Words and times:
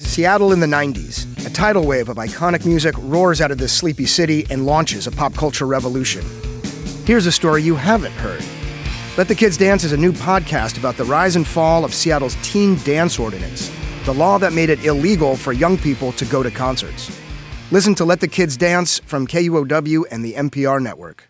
Seattle 0.00 0.52
in 0.52 0.60
the 0.60 0.66
90s. 0.66 1.26
A 1.44 1.50
tidal 1.50 1.84
wave 1.84 2.08
of 2.08 2.18
iconic 2.18 2.64
music 2.64 2.94
roars 2.98 3.40
out 3.40 3.50
of 3.50 3.58
this 3.58 3.72
sleepy 3.72 4.06
city 4.06 4.46
and 4.48 4.64
launches 4.64 5.06
a 5.08 5.10
pop 5.10 5.34
culture 5.34 5.66
revolution. 5.66 6.24
Here's 7.04 7.26
a 7.26 7.32
story 7.32 7.62
you 7.62 7.74
haven't 7.74 8.12
heard. 8.12 8.44
Let 9.16 9.26
the 9.26 9.34
Kids 9.34 9.56
Dance 9.56 9.82
is 9.82 9.92
a 9.92 9.96
new 9.96 10.12
podcast 10.12 10.78
about 10.78 10.96
the 10.96 11.04
rise 11.04 11.34
and 11.34 11.44
fall 11.46 11.84
of 11.84 11.92
Seattle's 11.92 12.36
teen 12.42 12.76
dance 12.84 13.18
ordinance, 13.18 13.72
the 14.04 14.14
law 14.14 14.38
that 14.38 14.52
made 14.52 14.70
it 14.70 14.84
illegal 14.84 15.36
for 15.36 15.52
young 15.52 15.76
people 15.76 16.12
to 16.12 16.24
go 16.26 16.44
to 16.44 16.50
concerts. 16.50 17.10
Listen 17.72 17.94
to 17.96 18.04
Let 18.04 18.20
the 18.20 18.28
Kids 18.28 18.56
Dance 18.56 19.00
from 19.00 19.26
KUOW 19.26 20.04
and 20.12 20.24
the 20.24 20.34
NPR 20.34 20.80
network. 20.80 21.28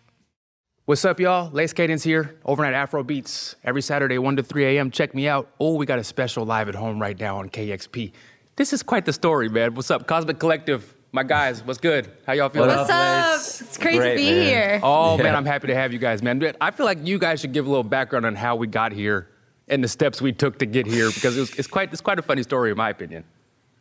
What's 0.85 1.05
up, 1.05 1.19
y'all? 1.19 1.51
Lace 1.51 1.73
Cadence 1.73 2.03
here, 2.03 2.35
overnight 2.45 2.73
Afro 2.75 3.03
Beats. 3.03 3.55
Every 3.63 3.81
Saturday, 3.81 4.17
1 4.19 4.35
to 4.37 4.43
3 4.43 4.77
a.m. 4.77 4.89
Check 4.91 5.13
me 5.15 5.27
out. 5.27 5.49
Oh, 5.59 5.75
we 5.75 5.85
got 5.85 5.99
a 5.99 6.03
special 6.03 6.45
live 6.45 6.69
at 6.69 6.75
home 6.75 6.99
right 6.99 7.19
now 7.19 7.37
on 7.37 7.49
KEXP. 7.49 8.11
This 8.59 8.73
is 8.73 8.83
quite 8.83 9.05
the 9.05 9.13
story, 9.13 9.47
man. 9.47 9.73
What's 9.73 9.89
up, 9.89 10.05
Cosmic 10.05 10.37
Collective? 10.37 10.93
My 11.13 11.23
guys, 11.23 11.63
what's 11.63 11.79
good? 11.79 12.11
How 12.27 12.33
y'all 12.33 12.49
feeling? 12.49 12.67
What's 12.75 12.89
up? 12.89 13.35
It's 13.39 13.77
crazy 13.77 13.99
Great, 13.99 14.09
to 14.11 14.15
be 14.17 14.31
man. 14.31 14.45
here. 14.45 14.79
Oh 14.83 15.15
Yeah. 15.15 15.23
man, 15.23 15.35
I'm 15.37 15.45
happy 15.45 15.67
to 15.67 15.75
have 15.75 15.93
you 15.93 15.97
guys, 15.97 16.21
man. 16.21 16.43
I 16.59 16.71
feel 16.71 16.85
like 16.85 16.97
you 17.07 17.19
guys 17.19 17.39
should 17.39 17.53
give 17.53 17.65
a 17.65 17.69
little 17.69 17.85
background 17.85 18.25
on 18.25 18.35
how 18.35 18.57
we 18.57 18.67
got 18.67 18.91
here 18.91 19.29
and 19.69 19.81
the 19.81 19.87
steps 19.87 20.21
we 20.21 20.33
took 20.33 20.59
to 20.59 20.65
get 20.65 20.87
here 20.87 21.09
because 21.09 21.37
it 21.37 21.39
was, 21.39 21.55
it's 21.55 21.69
quite 21.69 21.93
it's 21.93 22.01
quite 22.01 22.19
a 22.19 22.21
funny 22.21 22.43
story 22.43 22.71
in 22.71 22.75
my 22.77 22.89
opinion. 22.89 23.23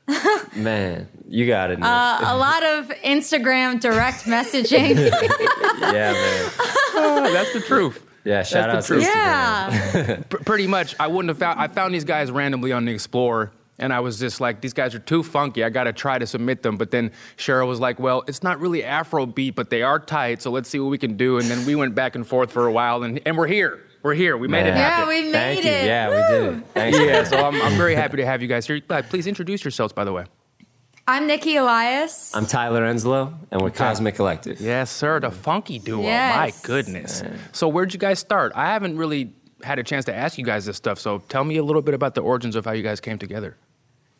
Man, 0.55 1.09
you 1.29 1.49
got 1.49 1.73
it. 1.73 1.83
Uh, 1.83 2.19
a 2.23 2.37
lot 2.37 2.63
of 2.63 2.87
Instagram 3.05 3.81
direct 3.81 4.25
messaging. 4.27 4.95
yeah, 4.97 6.13
man. 6.13 6.51
Oh, 6.95 7.29
that's 7.33 7.53
the 7.53 7.61
truth. 7.67 8.01
Yeah, 8.25 8.45
shout 8.45 8.71
out 8.71 8.85
to. 8.85 8.95
Instagram. 8.95 9.03
yeah. 9.03 10.17
P- 10.31 10.39
pretty 10.45 10.69
much, 10.69 10.95
I 11.01 11.09
wouldn't 11.09 11.31
have 11.31 11.39
found. 11.39 11.59
I 11.59 11.67
found 11.67 11.93
these 11.95 12.05
guys 12.05 12.31
randomly 12.31 12.71
on 12.71 12.85
the 12.85 12.93
Explorer, 12.93 13.51
and 13.79 13.93
I 13.93 14.01
was 14.01 14.19
just 14.19 14.41
like, 14.41 14.61
these 14.61 14.73
guys 14.73 14.95
are 14.95 14.99
too 14.99 15.23
funky. 15.23 15.63
I 15.65 15.71
got 15.71 15.85
to 15.85 15.93
try 15.93 16.19
to 16.19 16.27
submit 16.27 16.63
them. 16.63 16.77
But 16.77 16.91
then 16.91 17.13
Cheryl 17.37 17.67
was 17.69 17.81
like, 17.81 17.99
well, 18.01 18.25
it's 18.27 18.43
not 18.43 18.61
really 18.61 18.83
Afro 18.85 19.27
beat, 19.27 19.55
but 19.55 19.71
they 19.71 19.83
are 19.83 19.99
tight, 19.99 20.43
so 20.43 20.51
let's 20.51 20.69
see 20.69 20.79
what 20.81 20.89
we 20.91 20.99
can 20.99 21.17
do. 21.17 21.39
And 21.39 21.47
then 21.51 21.65
we 21.67 21.75
went 21.75 21.95
back 21.95 22.15
and 22.15 22.27
forth 22.27 22.51
for 22.53 22.67
a 22.67 22.73
while, 22.73 23.03
and, 23.05 23.21
and 23.27 23.37
we're 23.37 23.47
here. 23.47 23.81
We're 24.03 24.15
here. 24.15 24.37
We 24.37 24.47
made 24.49 24.67
it 24.67 24.75
happen. 24.75 25.09
Yeah, 25.09 25.09
we 25.09 25.23
made 25.25 25.33
Thank 25.33 25.65
you. 25.65 25.71
it. 25.71 25.85
Yeah, 25.87 26.09
we 26.09 26.35
did 26.35 26.59
it. 26.59 26.65
Thanks. 26.75 26.99
Yeah, 26.99 27.25
so 27.25 27.37
I'm, 27.45 27.61
I'm 27.61 27.77
very 27.77 27.95
happy 27.97 28.17
to 28.19 28.25
have 28.27 28.41
you 28.43 28.49
guys 28.49 28.67
here. 28.67 28.81
Please 28.81 29.27
introduce 29.27 29.65
yourselves, 29.65 29.93
by 29.93 30.05
the 30.05 30.13
way. 30.13 30.25
I'm 31.09 31.27
Nikki 31.27 31.57
Elias. 31.57 32.35
I'm 32.37 32.45
Tyler 32.47 32.83
Enslow, 32.83 33.33
and 33.51 33.61
we're 33.63 33.71
Cosmic 33.71 34.15
Collective. 34.15 34.61
Yes, 34.61 34.91
sir, 34.91 35.19
the 35.21 35.31
funky 35.31 35.79
duo. 35.79 36.03
My 36.03 36.47
Yes. 36.47 36.63
goodness. 36.63 37.23
So, 37.53 37.67
where'd 37.67 37.93
you 37.95 37.99
guys 37.99 38.19
start? 38.19 38.53
I 38.55 38.67
haven't 38.67 38.99
really 38.99 39.33
had 39.65 39.79
a 39.79 39.83
chance 39.83 40.05
to 40.05 40.15
ask 40.15 40.37
you 40.39 40.45
guys 40.45 40.67
this 40.67 40.77
stuff, 40.77 40.99
so 41.01 41.19
tell 41.31 41.45
me 41.45 41.57
a 41.57 41.65
little 41.65 41.83
bit 41.83 41.95
about 41.95 42.15
the 42.15 42.21
origins 42.21 42.57
of 42.57 42.65
how 42.67 42.73
you 42.73 42.83
guys 42.83 43.01
came 43.01 43.19
together. 43.19 43.57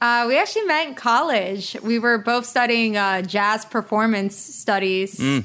Uh, 0.01 0.25
we 0.29 0.39
actually 0.39 0.65
met 0.67 0.87
in 0.89 0.95
college. 0.95 1.77
We 1.83 1.99
were 1.99 2.19
both 2.19 2.47
studying 2.47 2.97
uh, 2.97 3.23
jazz 3.23 3.65
performance 3.65 4.37
studies. 4.37 5.19
Mm. 5.19 5.45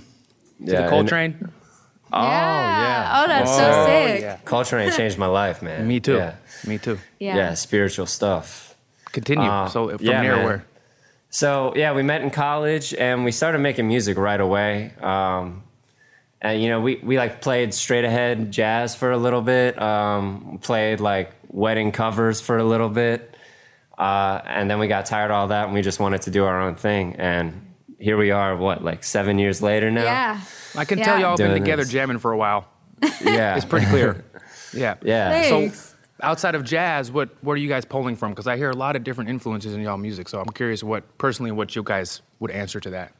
Yeah, 0.60 0.84
the 0.84 0.90
Coltrane? 0.90 1.52
Oh, 2.12 2.22
yeah. 2.22 3.22
Oh, 3.24 3.28
that's 3.28 3.50
Oh, 3.52 3.58
so 3.58 3.86
sick. 3.88 4.22
yeah. 4.22 4.38
Coltrane 4.46 4.92
changed 4.92 5.18
my 5.18 5.26
life, 5.26 5.62
man. 5.64 5.88
Me 5.88 6.00
too. 6.00 6.16
Yeah, 6.16 6.36
Me 6.68 6.78
too. 6.78 7.00
Yeah. 7.20 7.36
yeah 7.36 7.54
spiritual 7.56 8.06
stuff. 8.06 8.76
Continue. 9.12 9.50
Uh, 9.50 9.68
so, 9.70 9.90
from 9.98 10.06
yeah, 10.06 10.22
there, 10.22 10.36
man. 10.36 10.46
where? 10.46 10.66
So 11.32 11.74
yeah, 11.76 11.94
we 11.94 12.04
met 12.04 12.22
in 12.22 12.30
college, 12.30 12.94
and 12.94 13.26
we 13.26 13.32
started 13.32 13.58
making 13.58 13.88
music 13.88 14.18
right 14.20 14.40
away. 14.40 14.94
Um, 15.02 15.64
and 16.42 16.62
you 16.62 16.70
know, 16.70 16.80
we 16.80 17.00
we 17.02 17.18
like 17.18 17.42
played 17.42 17.74
straight 17.74 18.06
ahead 18.06 18.52
jazz 18.52 18.94
for 18.96 19.12
a 19.12 19.18
little 19.18 19.42
bit. 19.42 19.82
Um, 19.82 20.60
played 20.62 21.00
like 21.00 21.32
wedding 21.48 21.92
covers 21.92 22.40
for 22.40 22.58
a 22.60 22.64
little 22.64 22.90
bit, 22.90 23.36
uh, 24.04 24.42
and 24.46 24.70
then 24.70 24.80
we 24.80 24.88
got 24.88 25.06
tired 25.06 25.32
of 25.32 25.36
all 25.36 25.48
that, 25.48 25.66
and 25.66 25.74
we 25.74 25.82
just 25.82 26.00
wanted 26.00 26.22
to 26.24 26.32
do 26.32 26.44
our 26.46 26.62
own 26.62 26.76
thing. 26.76 27.16
And 27.18 27.74
here 28.00 28.18
we 28.18 28.32
are, 28.32 28.56
what 28.58 28.84
like 28.84 29.04
seven 29.04 29.40
years 29.40 29.62
later 29.62 29.90
now. 29.92 30.04
Yeah. 30.04 30.42
I 30.76 30.86
can 30.86 30.98
Yeah. 31.00 31.06
tell 31.06 31.20
y'all 31.20 31.38
been 31.38 31.52
together 31.54 31.84
this. 31.84 31.92
jamming 31.92 32.20
for 32.20 32.32
a 32.32 32.38
while. 32.38 32.68
yeah, 33.22 33.56
It's 33.56 33.66
pretty 33.66 33.86
clear. 33.88 34.24
yeah. 34.74 34.96
yeah. 35.04 35.30
Thanks. 35.32 35.80
So, 35.80 35.96
outside 36.22 36.56
of 36.56 36.64
jazz, 36.64 37.12
what 37.12 37.30
what 37.42 37.54
are 37.54 37.58
you 37.58 37.70
guys 37.70 37.86
pulling 37.86 38.16
from? 38.16 38.32
Because 38.32 38.48
I 38.48 38.58
hear 38.58 38.70
a 38.70 38.76
lot 38.76 38.96
of 38.96 39.04
different 39.04 39.30
influences 39.30 39.74
in 39.74 39.82
y'all 39.82 39.98
music. 39.98 40.28
So 40.30 40.40
I'm 40.40 40.50
curious 40.54 40.84
what 40.84 41.04
personally 41.18 41.52
what 41.52 41.76
you 41.76 41.84
guys 41.84 42.22
would 42.40 42.52
answer 42.52 42.80
to 42.80 42.90
that. 42.92 43.14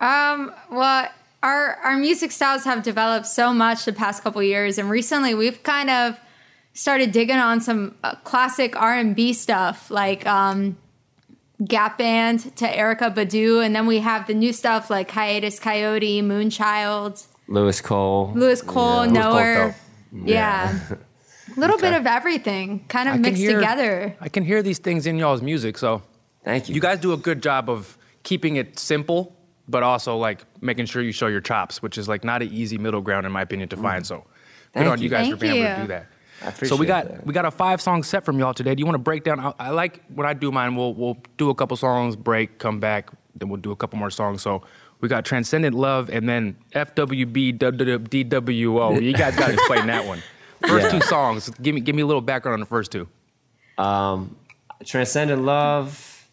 Um, 0.00 0.52
well, 0.70 1.08
our 1.42 1.74
our 1.84 1.96
music 1.96 2.30
styles 2.32 2.64
have 2.64 2.82
developed 2.82 3.26
so 3.26 3.52
much 3.52 3.84
the 3.84 3.92
past 3.92 4.22
couple 4.22 4.42
years, 4.42 4.78
and 4.78 4.88
recently 4.90 5.34
we've 5.34 5.62
kind 5.62 5.90
of 5.90 6.16
started 6.74 7.12
digging 7.12 7.36
on 7.36 7.60
some 7.60 7.94
uh, 8.04 8.14
classic 8.24 8.76
R 8.80 8.94
and 8.94 9.14
B 9.16 9.32
stuff, 9.32 9.90
like 9.90 10.26
um, 10.26 10.76
Gap 11.64 11.98
Band 11.98 12.54
to 12.56 12.66
Erykah 12.66 13.14
Badu, 13.14 13.64
and 13.64 13.74
then 13.74 13.86
we 13.86 13.98
have 13.98 14.26
the 14.26 14.34
new 14.34 14.52
stuff 14.52 14.90
like 14.90 15.10
Hiatus 15.10 15.58
Kaiyote, 15.58 16.22
Moonchild, 16.22 17.26
Louis 17.48 17.80
Cole. 17.80 18.32
Louis 18.34 18.60
Cole, 18.62 18.98
Louis 19.00 19.06
Cole's 19.06 19.12
Knower. 19.12 19.66
dope. 20.12 20.26
Yeah. 20.28 20.78
A 21.56 21.58
little 21.60 21.78
bit 21.78 21.94
of 21.94 22.06
everything 22.06 22.84
kind 22.88 23.08
of 23.08 23.14
I 23.16 23.18
mixed 23.18 23.40
hear- 23.40 23.58
together. 23.58 24.14
I 24.20 24.28
can 24.28 24.44
hear 24.44 24.62
these 24.62 24.78
things 24.78 25.06
in 25.06 25.16
y'all's 25.18 25.42
music. 25.42 25.78
So 25.78 26.02
Thank 26.44 26.68
you. 26.68 26.74
you 26.74 26.80
guys 26.80 27.00
do 27.00 27.12
a 27.14 27.16
good 27.16 27.42
job 27.42 27.68
of 27.70 27.96
keeping 28.22 28.56
it 28.56 28.78
simple, 28.78 29.34
but 29.66 29.82
also 29.82 30.16
like 30.18 30.44
making 30.60 30.86
sure 30.86 31.02
you 31.02 31.10
show 31.10 31.26
your 31.26 31.40
chops, 31.40 31.80
which 31.82 31.96
is 31.98 32.06
like 32.06 32.22
not 32.22 32.42
an 32.42 32.52
easy 32.52 32.76
middle 32.78 33.00
ground 33.00 33.24
in 33.26 33.32
my 33.32 33.42
opinion 33.42 33.68
to 33.70 33.76
find. 33.78 34.06
So 34.06 34.18
good 34.18 34.24
Thank 34.74 34.88
on 34.88 34.98
you 34.98 35.04
you. 35.04 35.10
guys 35.10 35.22
Thank 35.22 35.34
for 35.34 35.40
being 35.40 35.56
able 35.56 35.64
to 35.74 35.76
you. 35.76 35.82
do 35.84 35.88
that. 35.88 36.06
So 36.64 36.76
we 36.76 36.86
got 36.86 37.08
that. 37.08 37.26
we 37.26 37.32
got 37.34 37.44
a 37.44 37.50
five 37.50 37.80
song 37.80 38.02
set 38.02 38.24
from 38.24 38.38
y'all 38.38 38.54
today. 38.54 38.74
Do 38.74 38.80
you 38.80 38.86
want 38.86 38.94
to 38.94 39.00
break 39.00 39.24
down? 39.24 39.40
I, 39.40 39.52
I 39.58 39.70
like 39.70 40.02
when 40.14 40.26
I 40.26 40.34
do 40.34 40.52
mine. 40.52 40.76
We'll 40.76 40.94
we'll 40.94 41.18
do 41.36 41.50
a 41.50 41.54
couple 41.54 41.76
songs, 41.76 42.14
break, 42.16 42.58
come 42.58 42.78
back, 42.80 43.10
then 43.34 43.48
we'll 43.48 43.60
do 43.60 43.70
a 43.72 43.76
couple 43.76 43.98
more 43.98 44.10
songs. 44.10 44.40
So 44.42 44.62
we 45.00 45.08
got 45.08 45.24
Transcendent 45.24 45.74
Love 45.74 46.10
and 46.10 46.28
then 46.28 46.56
FWB 46.74 47.58
DWO. 47.58 49.02
You 49.02 49.12
guys 49.12 49.36
got 49.36 49.48
to 49.48 49.52
explain 49.54 49.86
that 49.88 50.06
one. 50.06 50.22
First 50.66 50.92
Yeah. 50.92 50.98
two 50.98 51.06
songs. 51.06 51.50
Give 51.62 51.74
me 51.74 51.80
give 51.80 51.94
me 51.96 52.02
a 52.02 52.06
little 52.06 52.20
background 52.22 52.54
on 52.54 52.60
the 52.60 52.66
first 52.66 52.92
two. 52.92 53.08
Um, 53.76 54.36
Transcendent 54.84 55.42
Love. 55.42 56.28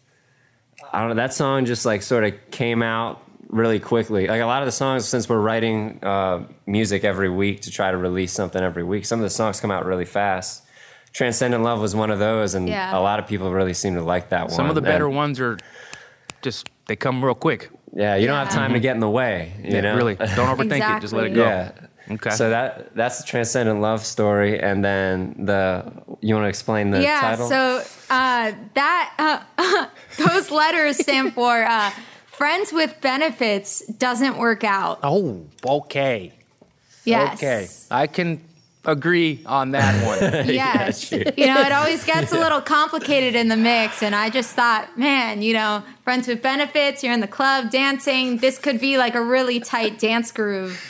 I 0.92 1.00
don't 1.00 1.10
know. 1.10 1.14
That 1.16 1.34
song 1.34 1.64
just 1.64 1.84
like 1.84 2.02
sort 2.02 2.24
of 2.24 2.34
came 2.50 2.82
out 2.82 3.22
really 3.48 3.78
quickly. 3.80 4.26
Like 4.26 4.40
a 4.40 4.46
lot 4.46 4.62
of 4.62 4.66
the 4.66 4.72
songs, 4.72 5.06
since 5.06 5.28
we're 5.28 5.40
writing 5.40 6.02
uh, 6.02 6.44
music 6.66 7.04
every 7.04 7.28
week 7.28 7.62
to 7.62 7.70
try 7.70 7.90
to 7.90 7.96
release 7.96 8.32
something 8.32 8.62
every 8.62 8.82
week, 8.84 9.06
some 9.06 9.18
of 9.20 9.24
the 9.24 9.30
songs 9.30 9.60
come 9.60 9.70
out 9.70 9.86
really 9.86 10.04
fast. 10.04 10.62
Transcendent 11.12 11.62
Love 11.62 11.80
was 11.80 11.94
one 11.96 12.10
of 12.10 12.18
those, 12.18 12.54
and 12.54 12.68
Yeah. 12.68 12.96
a 12.96 13.00
lot 13.00 13.18
of 13.18 13.26
people 13.26 13.50
really 13.52 13.72
seem 13.74 13.94
to 13.94 14.02
like 14.02 14.28
that 14.30 14.42
one. 14.42 14.50
Some 14.50 14.68
of 14.68 14.74
the 14.74 14.82
better 14.82 15.06
And, 15.06 15.16
ones 15.16 15.40
are 15.40 15.56
just 16.42 16.68
they 16.86 16.96
come 16.96 17.24
real 17.24 17.34
quick. 17.34 17.70
Yeah, 17.94 18.16
you 18.16 18.26
don't 18.26 18.36
have 18.36 18.48
Yeah. 18.48 18.54
time 18.56 18.72
to 18.74 18.80
get 18.80 18.94
in 18.94 19.00
the 19.00 19.08
way. 19.08 19.52
You 19.62 19.74
Yeah, 19.76 19.80
know, 19.80 19.96
really. 19.96 20.16
Don't 20.16 20.54
overthink 20.58 20.96
it. 20.96 21.00
Just 21.00 21.14
let 21.14 21.26
it 21.26 21.34
go. 21.34 21.46
Yeah. 21.46 21.70
Okay. 22.08 22.30
So 22.30 22.50
that 22.50 22.94
that's 22.94 23.18
the 23.18 23.24
transcendent 23.24 23.80
love 23.80 24.04
story, 24.04 24.60
and 24.60 24.84
then 24.84 25.34
the 25.46 25.84
you 26.20 26.34
want 26.34 26.44
to 26.44 26.48
explain 26.48 26.90
the 26.90 27.02
yeah, 27.02 27.20
title? 27.20 27.48
so 27.48 27.82
uh, 28.10 28.52
that 28.74 29.42
uh, 29.58 29.86
those 30.18 30.50
letters 30.52 30.98
stand 30.98 31.32
for 31.34 31.64
uh, 31.64 31.90
friends 32.36 32.72
with 32.72 33.00
benefits 33.00 33.84
doesn't 33.86 34.36
work 34.38 34.64
out. 34.64 35.00
oh, 35.02 35.44
okay. 35.64 36.32
Yes. 37.04 37.36
Okay. 37.38 37.68
I 37.90 38.06
can 38.08 38.40
agree 38.84 39.42
on 39.46 39.70
that 39.72 39.94
one. 40.06 40.46
Yes. 40.54 41.00
sure. 41.08 41.22
You 41.36 41.46
know, 41.46 41.60
it 41.60 41.72
always 41.72 42.04
gets 42.12 42.32
a 42.32 42.38
little 42.38 42.60
complicated 42.60 43.34
in 43.34 43.48
the 43.48 43.56
mix. 43.56 44.02
And 44.02 44.14
I 44.14 44.30
just 44.30 44.54
thought, 44.54 44.96
man, 44.98 45.42
you 45.42 45.52
know, 45.54 45.82
friends 46.04 46.26
with 46.28 46.42
benefits, 46.42 47.02
you're 47.02 47.12
in 47.12 47.20
the 47.20 47.26
club 47.28 47.70
dancing. 47.70 48.38
This 48.38 48.58
could 48.58 48.80
be 48.80 48.98
like 48.98 49.14
a 49.14 49.22
really 49.22 49.60
tight 49.60 49.98
dance 49.98 50.30
groove. 50.32 50.80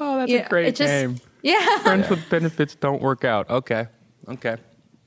oh, 0.00 0.18
that's 0.18 0.30
Yeah, 0.30 0.46
a 0.46 0.48
great 0.48 0.68
it 0.68 0.76
just- 0.76 0.90
name. 0.90 1.20
Yeah. 1.42 1.78
Friends 1.80 2.08
with 2.10 2.28
benefits 2.28 2.74
don't 2.74 3.00
work 3.00 3.24
out. 3.24 3.48
Okay. 3.48 3.86
Okay. 4.28 4.56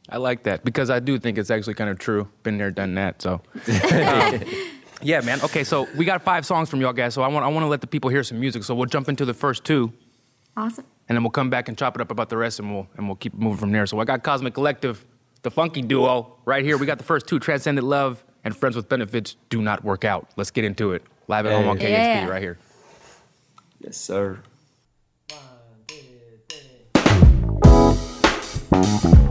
I 0.09 0.17
like 0.17 0.43
that 0.43 0.63
because 0.63 0.89
I 0.89 0.99
do 0.99 1.19
think 1.19 1.37
it's 1.37 1.51
actually 1.51 1.73
kind 1.75 1.89
of 1.89 1.99
true. 1.99 2.27
Been 2.43 2.57
there, 2.57 2.71
done 2.71 2.95
that. 2.95 3.21
So, 3.21 3.41
um, 3.67 4.41
yeah, 5.01 5.21
man. 5.21 5.41
Okay, 5.41 5.63
so 5.63 5.87
we 5.95 6.05
got 6.05 6.21
five 6.21 6.45
songs 6.45 6.69
from 6.69 6.81
y'all 6.81 6.93
guys. 6.93 7.13
So 7.13 7.21
I 7.21 7.27
want 7.27 7.45
I 7.45 7.49
want 7.49 7.63
to 7.63 7.67
let 7.67 7.81
the 7.81 7.87
people 7.87 8.09
hear 8.09 8.23
some 8.23 8.39
music. 8.39 8.63
So 8.63 8.75
we'll 8.75 8.85
jump 8.85 9.09
into 9.09 9.25
the 9.25 9.33
first 9.33 9.63
two, 9.63 9.91
Awesome. 10.57 10.85
and 11.09 11.15
then 11.15 11.23
we'll 11.23 11.31
come 11.31 11.49
back 11.49 11.67
and 11.67 11.77
chop 11.77 11.95
it 11.95 12.01
up 12.01 12.11
about 12.11 12.29
the 12.29 12.37
rest, 12.37 12.59
and 12.59 12.73
we'll 12.73 12.87
and 12.97 13.07
we'll 13.07 13.15
keep 13.15 13.33
moving 13.33 13.57
from 13.57 13.71
there. 13.71 13.85
So 13.85 13.99
I 13.99 14.05
got 14.05 14.23
Cosmic 14.23 14.53
Collective, 14.53 15.05
the 15.43 15.51
funky 15.51 15.81
duo, 15.81 16.37
right 16.45 16.63
here. 16.63 16.77
We 16.77 16.85
got 16.85 16.97
the 16.97 17.03
first 17.03 17.27
two, 17.27 17.39
Transcendent 17.39 17.85
Love 17.87 18.23
and 18.43 18.55
Friends 18.55 18.75
with 18.75 18.89
Benefits 18.89 19.35
do 19.49 19.61
not 19.61 19.83
work 19.83 20.03
out. 20.03 20.27
Let's 20.35 20.51
get 20.51 20.63
into 20.65 20.93
it. 20.93 21.03
Live 21.27 21.45
at 21.45 21.51
home 21.53 21.67
on 21.67 21.77
KEXP 21.77 21.89
Yeah. 21.89 22.27
right 22.27 22.41
here. 22.41 22.57
yes, 23.79 23.97
sir. 23.97 24.39
We 28.71 28.77
can 28.79 29.30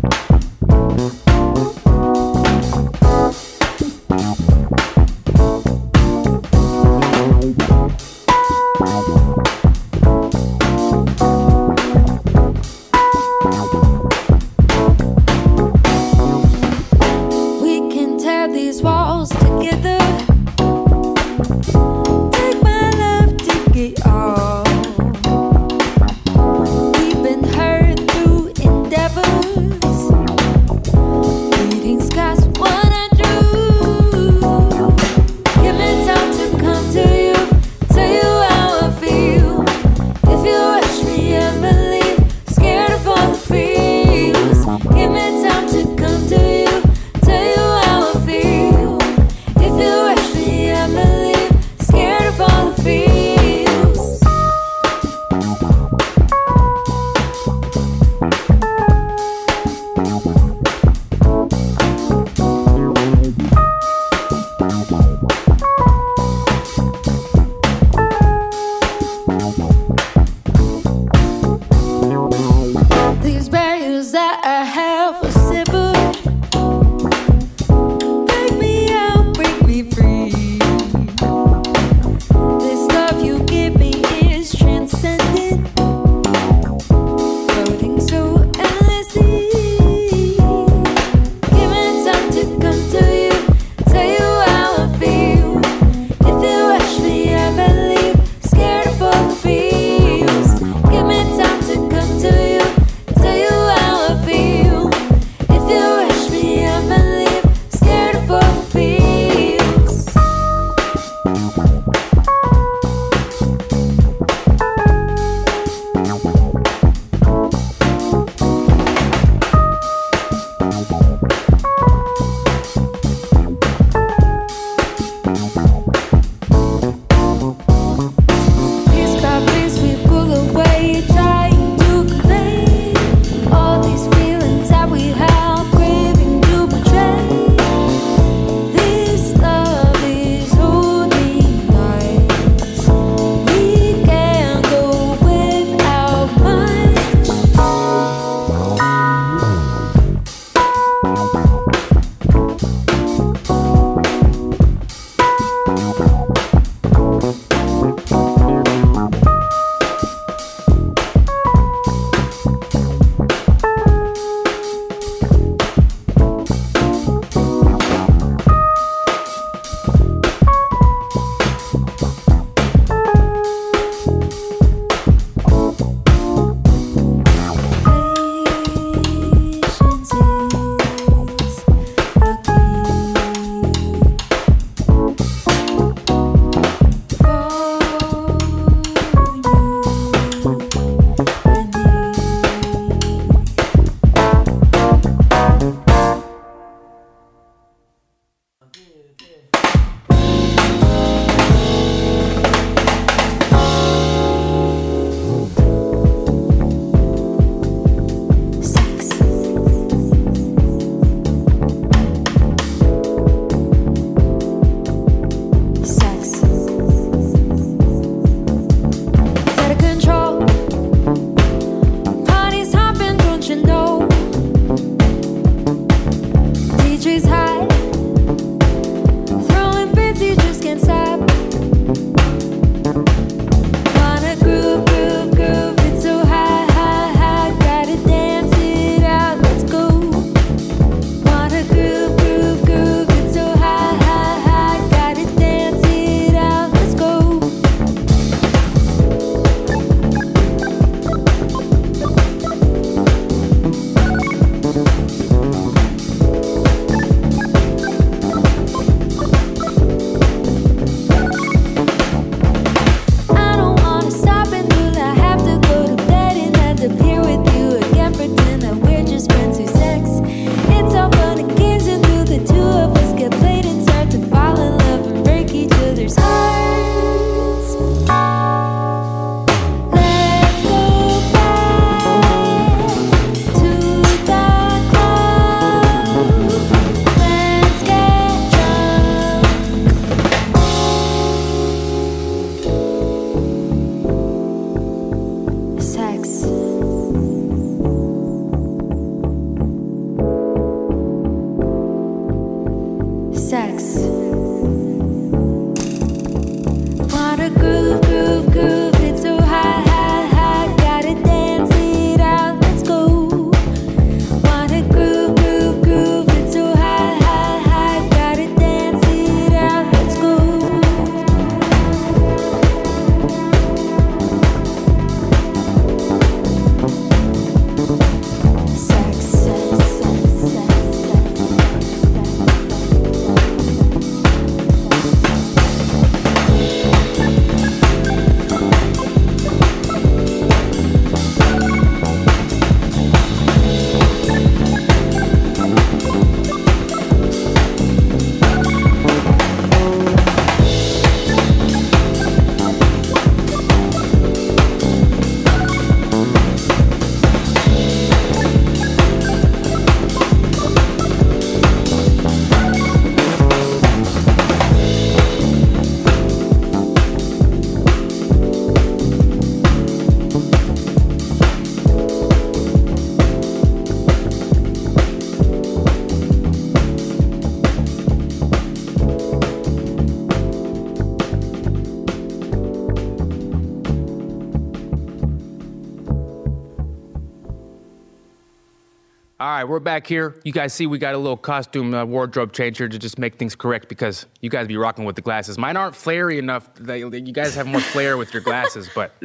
right, 389.60 389.68
we're 389.68 389.78
back 389.80 390.06
here. 390.06 390.34
You 390.44 390.52
guys 390.52 390.72
see 390.72 390.86
we 390.86 390.98
got 390.98 391.14
a 391.14 391.18
little 391.18 391.36
costume 391.36 391.94
uh, 391.94 392.04
wardrobe 392.04 392.52
change 392.52 392.78
here 392.78 392.88
to 392.88 392.98
just 392.98 393.18
make 393.18 393.36
things 393.36 393.54
correct 393.54 393.88
because 393.88 394.26
you 394.40 394.48
guys 394.48 394.66
be 394.66 394.76
rocking 394.76 395.04
with 395.04 395.16
the 395.16 395.22
glasses. 395.22 395.58
Mine 395.58 395.76
aren't 395.76 395.94
flary 395.94 396.38
enough. 396.38 396.72
They, 396.74 396.98
you 397.00 397.32
guys 397.32 397.54
have 397.54 397.66
more 397.66 397.80
flair 397.80 398.16
with 398.16 398.32
your 398.32 398.42
glasses, 398.42 398.88
but 398.94 399.12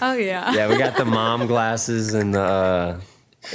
Oh 0.00 0.14
yeah. 0.14 0.52
Yeah, 0.54 0.68
we 0.68 0.78
got 0.78 0.96
the 0.96 1.04
mom 1.04 1.46
glasses 1.46 2.14
and 2.14 2.34
the. 2.34 2.40
Uh, 2.40 3.00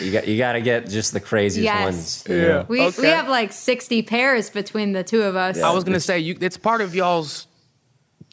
you 0.02 0.12
got 0.12 0.28
you 0.28 0.38
got 0.38 0.54
to 0.54 0.62
get 0.62 0.90
just 0.90 1.14
the 1.14 1.20
craziest 1.22 1.64
Yes. 1.64 1.84
ones. 1.86 2.24
you 2.28 2.48
know? 2.48 2.66
We 2.68 2.90
we 3.00 3.08
have 3.08 3.30
like 3.30 3.54
60 3.54 4.02
pairs 4.04 4.50
between 4.50 4.92
the 4.92 5.04
two 5.04 5.22
of 5.24 5.36
us. 5.36 5.62
I 5.62 5.72
was 5.72 5.84
gonna 5.86 6.00
say 6.02 6.20
you, 6.20 6.38
it's 6.42 6.58
part 6.58 6.82
of 6.82 6.94
y'all's 6.94 7.48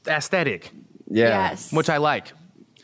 aesthetic, 0.06 0.72
Yeah. 1.08 1.50
Yes. 1.50 1.72
which 1.72 1.88
I 1.88 1.98
like. 1.98 2.32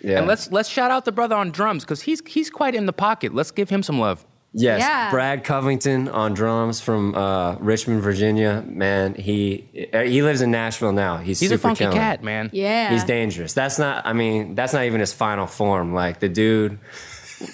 Yeah. 0.02 0.18
And 0.18 0.26
let's 0.28 0.52
let's 0.52 0.68
shout 0.68 0.90
out 0.90 1.04
the 1.04 1.12
brother 1.12 1.34
on 1.34 1.50
drums 1.50 1.84
because 1.84 2.02
he's 2.02 2.22
he's 2.26 2.48
quite 2.48 2.74
in 2.76 2.86
the 2.86 2.92
pocket. 2.92 3.34
Let's 3.34 3.50
give 3.50 3.68
him 3.70 3.82
some 3.82 3.98
love. 3.98 4.24
Yes, 4.52 4.80
Yeah. 4.80 5.10
Brad 5.10 5.44
Covington 5.44 6.08
on 6.08 6.34
drums 6.34 6.80
from 6.80 7.14
uh, 7.14 7.54
Richmond, 7.60 8.02
Virginia. 8.02 8.64
Man, 8.66 9.14
he 9.14 9.88
uh, 9.92 10.00
he 10.00 10.22
lives 10.22 10.40
in 10.42 10.50
Nashville 10.50 10.92
now. 10.92 11.18
He's 11.18 11.38
He's 11.38 11.50
a 11.50 11.54
super 11.54 11.62
funky 11.68 11.84
killing 11.84 11.96
cat, 11.96 12.24
man. 12.24 12.50
Yeah. 12.52 12.90
He's 12.90 13.04
dangerous. 13.04 13.52
That's 13.52 13.78
not. 13.78 14.04
I 14.06 14.12
mean, 14.12 14.56
that's 14.56 14.72
not 14.72 14.84
even 14.84 14.98
his 15.00 15.12
final 15.12 15.46
form. 15.46 15.94
Like 15.94 16.18
the 16.18 16.28
dude 16.28 16.78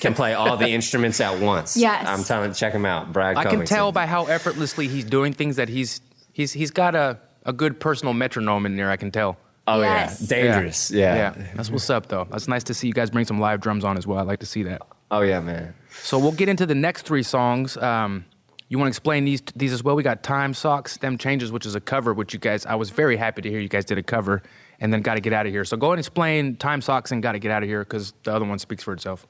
can 0.00 0.14
play 0.14 0.32
all 0.34 0.56
the 0.56 0.68
instruments 0.78 1.20
at 1.20 1.38
once. 1.40 1.76
Yes. 1.76 2.06
I'm 2.08 2.24
telling. 2.24 2.54
Check 2.54 2.72
him 2.72 2.86
out, 2.86 3.12
Brad. 3.12 3.36
I 3.36 3.44
can 3.44 3.66
tell 3.66 3.92
by 3.92 4.06
how 4.06 4.24
effortlessly 4.24 4.88
he's 4.88 5.04
doing 5.04 5.34
things 5.34 5.56
that 5.56 5.68
he's 5.68 6.00
he's 6.32 6.52
he's 6.54 6.70
got 6.70 6.94
a, 6.94 7.18
a 7.44 7.52
good 7.52 7.78
personal 7.78 8.14
metronome 8.14 8.64
in 8.64 8.76
there. 8.76 8.90
I 8.90 8.96
can 8.96 9.10
tell. 9.10 9.36
Oh 9.68 9.82
Yes. 9.82 10.22
yeah, 10.22 10.28
dangerous. 10.28 10.90
Yeah. 10.90 11.14
Yeah, 11.14 11.46
that's 11.56 11.70
what's 11.70 11.90
up 11.90 12.06
though. 12.06 12.26
That's 12.30 12.48
nice 12.48 12.62
to 12.64 12.74
see 12.74 12.86
you 12.86 12.94
guys 12.94 13.10
bring 13.10 13.26
some 13.26 13.38
live 13.40 13.60
drums 13.60 13.84
on 13.84 13.98
as 13.98 14.06
well. 14.06 14.18
I 14.18 14.22
like 14.22 14.38
to 14.40 14.46
see 14.46 14.62
that. 14.62 14.80
Oh 15.10 15.20
yeah, 15.20 15.40
man. 15.40 15.74
So 16.02 16.18
we'll 16.18 16.32
get 16.32 16.48
into 16.48 16.66
the 16.66 16.74
next 16.74 17.02
three 17.02 17.22
songs. 17.22 17.76
Um, 17.76 18.24
you 18.68 18.78
want 18.78 18.86
to 18.86 18.90
explain 18.90 19.24
these 19.24 19.42
these 19.54 19.72
as 19.72 19.82
well? 19.84 19.94
We 19.96 20.02
got 20.02 20.22
"Time 20.22 20.54
Socks," 20.54 20.96
"Them 20.96 21.18
Changes," 21.18 21.52
which 21.52 21.66
is 21.66 21.74
a 21.74 21.80
cover, 21.80 22.12
which 22.14 22.32
you 22.32 22.38
guys. 22.38 22.66
I 22.66 22.74
was 22.74 22.90
very 22.90 23.16
happy 23.16 23.42
to 23.42 23.50
hear 23.50 23.60
you 23.60 23.68
guys 23.68 23.84
did 23.84 23.98
a 23.98 24.02
cover, 24.02 24.42
and 24.80 24.92
then 24.92 25.02
"Got 25.02 25.14
to 25.14 25.20
Get 25.20 25.32
Out 25.32 25.46
of 25.46 25.52
Here." 25.52 25.64
So 25.64 25.76
go 25.76 25.88
ahead 25.88 25.94
and 25.94 26.00
explain 26.00 26.56
"Time 26.56 26.80
Socks" 26.80 27.12
and 27.12 27.22
"Got 27.22 27.32
to 27.32 27.38
Get 27.38 27.50
Out 27.52 27.62
of 27.62 27.68
Here" 27.68 27.84
because 27.84 28.12
the 28.24 28.34
other 28.34 28.44
one 28.44 28.58
speaks 28.58 28.82
for 28.82 28.92
itself. 28.92 29.26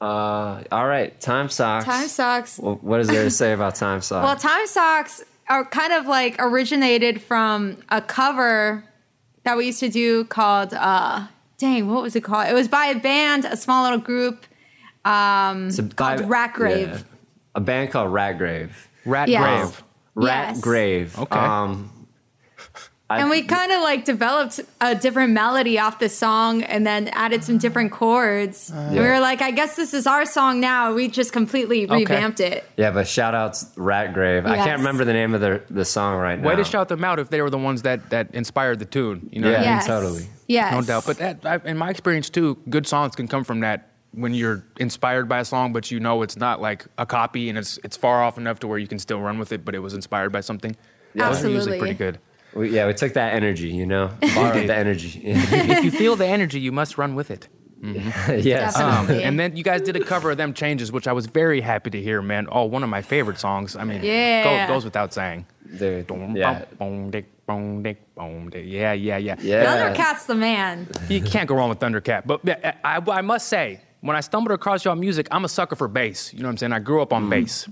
Uh, 0.00 0.62
all 0.70 0.86
right. 0.86 1.18
Time 1.20 1.48
socks. 1.48 1.86
Time 1.86 2.08
socks. 2.08 2.58
Well, 2.58 2.78
what 2.82 3.00
is 3.00 3.08
there 3.08 3.24
to 3.24 3.30
say 3.30 3.52
about 3.52 3.74
time 3.76 4.02
socks? 4.02 4.24
Well, 4.24 4.36
time 4.36 4.66
socks 4.66 5.24
are 5.48 5.64
kind 5.64 5.92
of 5.92 6.06
like 6.06 6.36
originated 6.38 7.22
from 7.22 7.78
a 7.88 8.02
cover 8.02 8.84
that 9.44 9.56
we 9.56 9.66
used 9.66 9.80
to 9.80 9.88
do 9.88 10.24
called 10.24 10.74
uh 10.74 11.26
dang, 11.58 11.88
what 11.88 12.02
was 12.02 12.14
it 12.14 12.22
called? 12.22 12.48
It 12.48 12.52
was 12.52 12.68
by 12.68 12.86
a 12.86 12.98
band, 12.98 13.46
a 13.46 13.56
small 13.56 13.84
little 13.84 13.98
group. 13.98 14.44
Um 15.06 15.68
It's 15.68 15.78
a- 15.78 15.84
called 15.84 16.20
I- 16.22 16.24
Ratgrave. 16.24 16.88
yeah. 16.88 16.98
A 17.54 17.60
band 17.60 17.90
called 17.90 18.12
Ratgrave. 18.12 18.70
Rat 19.04 19.28
Yes. 19.28 19.42
Grave. 19.42 19.82
Rat 20.16 20.48
Yes. 20.48 20.60
Grave. 20.60 21.18
Okay. 21.18 21.38
Um, 21.38 21.90
I- 23.08 23.20
And 23.20 23.30
we 23.30 23.42
kind 23.42 23.70
of 23.70 23.82
like 23.82 24.04
developed 24.04 24.58
a 24.80 24.96
different 24.96 25.32
melody 25.32 25.78
off 25.78 26.00
the 26.00 26.08
song 26.08 26.64
and 26.64 26.84
then 26.84 27.06
added 27.12 27.44
some 27.44 27.56
different 27.56 27.92
chords. 27.92 28.72
We 28.90 28.98
were 28.98 29.20
like, 29.20 29.40
I 29.42 29.52
guess 29.52 29.76
this 29.76 29.94
is 29.94 30.08
our 30.08 30.26
song 30.26 30.58
now. 30.58 30.92
We 30.92 31.06
just 31.06 31.32
completely 31.32 31.86
revamped 31.86 32.40
it. 32.40 32.64
Yeah, 32.76 32.90
but 32.90 33.06
shout 33.06 33.32
outs 33.32 33.64
Ratgrave. 33.76 34.44
I 34.44 34.56
can't 34.56 34.78
remember 34.78 35.04
the 35.04 35.12
name 35.12 35.34
of 35.34 35.40
the 35.40 35.62
the 35.70 35.84
song 35.84 36.18
right 36.18 36.40
now. 36.40 36.48
Way 36.48 36.56
to 36.56 36.64
shout 36.64 36.88
them 36.88 37.04
out 37.04 37.20
if 37.20 37.30
they 37.30 37.40
were 37.42 37.50
the 37.50 37.58
ones 37.58 37.82
that 37.82 38.10
that 38.10 38.34
inspired 38.34 38.80
the 38.80 38.86
tune. 38.86 39.28
You 39.30 39.40
know, 39.40 39.50
what 39.52 39.60
I 39.60 39.62
Yeah. 39.62 39.68
mean? 39.68 39.76
Yes. 39.76 39.86
totally. 39.86 40.26
Yes. 40.48 40.72
no 40.72 40.82
doubt. 40.82 41.06
But 41.06 41.18
that, 41.18 41.36
I, 41.44 41.60
in 41.68 41.78
my 41.78 41.90
experience 41.90 42.28
too, 42.28 42.58
good 42.68 42.88
songs 42.88 43.14
can 43.14 43.28
come 43.28 43.44
from 43.44 43.60
that 43.60 43.88
when 44.12 44.32
you're 44.34 44.64
inspired 44.78 45.28
by 45.28 45.40
a 45.40 45.44
song, 45.44 45.72
but 45.72 45.90
you 45.90 46.00
know 46.00 46.22
it's 46.22 46.36
not 46.36 46.60
like 46.60 46.86
a 46.98 47.04
copy 47.06 47.48
and 47.48 47.58
it's 47.58 47.78
it's 47.84 47.96
far 47.96 48.22
off 48.22 48.38
enough 48.38 48.58
to 48.60 48.66
where 48.66 48.78
you 48.78 48.86
can 48.88 48.98
still 48.98 49.20
run 49.20 49.38
with 49.38 49.52
it, 49.52 49.64
but 49.64 49.74
it 49.74 49.80
was 49.80 49.94
inspired 49.94 50.30
by 50.32 50.40
something. 50.40 50.74
Those 51.14 51.24
are 51.24 51.48
usually 51.48 51.56
Absolutely. 51.56 51.78
pretty 51.78 51.94
good. 51.94 52.18
We, 52.54 52.70
yeah, 52.70 52.86
we 52.86 52.94
took 52.94 53.12
that 53.14 53.34
energy, 53.34 53.68
you 53.68 53.84
know, 53.86 54.08
borrowed 54.34 54.66
the 54.68 54.74
energy. 54.74 55.20
if 55.24 55.84
you 55.84 55.90
feel 55.90 56.16
the 56.16 56.26
energy, 56.26 56.58
you 56.60 56.72
must 56.72 56.96
run 56.96 57.14
with 57.14 57.30
it. 57.30 57.48
yes. 57.82 58.78
Um, 58.78 59.10
and 59.10 59.38
then 59.38 59.54
you 59.56 59.62
guys 59.62 59.82
did 59.82 59.96
a 59.96 60.04
cover 60.04 60.30
of 60.30 60.38
them 60.38 60.54
changes, 60.54 60.90
which 60.90 61.06
I 61.06 61.12
was 61.12 61.26
very 61.26 61.60
happy 61.60 61.90
to 61.90 62.00
hear, 62.00 62.22
man. 62.22 62.48
Oh, 62.50 62.64
one 62.64 62.82
of 62.82 62.88
my 62.88 63.02
favorite 63.02 63.38
songs. 63.38 63.76
I 63.76 63.84
mean, 63.84 64.02
Yeah. 64.02 64.66
go, 64.66 64.74
goes 64.74 64.84
without 64.84 65.12
saying. 65.12 65.46
Dude, 65.78 66.06
Boom, 66.06 66.34
yeah. 66.34 66.64
boom, 66.78 67.10
dick, 67.10 67.26
boom, 67.46 67.82
dick, 67.82 68.14
boom. 68.14 68.50
Yeah, 68.54 68.92
yeah, 68.94 69.18
yeah. 69.18 69.36
Yeah. 69.40 69.64
Thundercat's 69.64 70.24
the 70.26 70.34
man. 70.34 70.88
You 71.08 71.20
can't 71.20 71.48
go 71.48 71.54
wrong 71.56 71.68
with 71.68 71.80
Thundercat. 71.80 72.22
But 72.26 72.40
yeah, 72.44 72.76
I, 72.82 73.02
I 73.10 73.20
must 73.20 73.48
say, 73.48 73.80
when 74.06 74.16
I 74.16 74.20
stumbled 74.20 74.52
across 74.52 74.84
y'all 74.84 74.94
music, 74.94 75.28
I'm 75.30 75.44
a 75.44 75.48
sucker 75.48 75.76
for 75.76 75.88
bass. 75.88 76.32
You 76.32 76.40
know 76.40 76.46
what 76.46 76.52
I'm 76.52 76.58
saying? 76.58 76.72
I 76.72 76.78
grew 76.78 77.02
up 77.02 77.12
on 77.12 77.28
bass. 77.28 77.68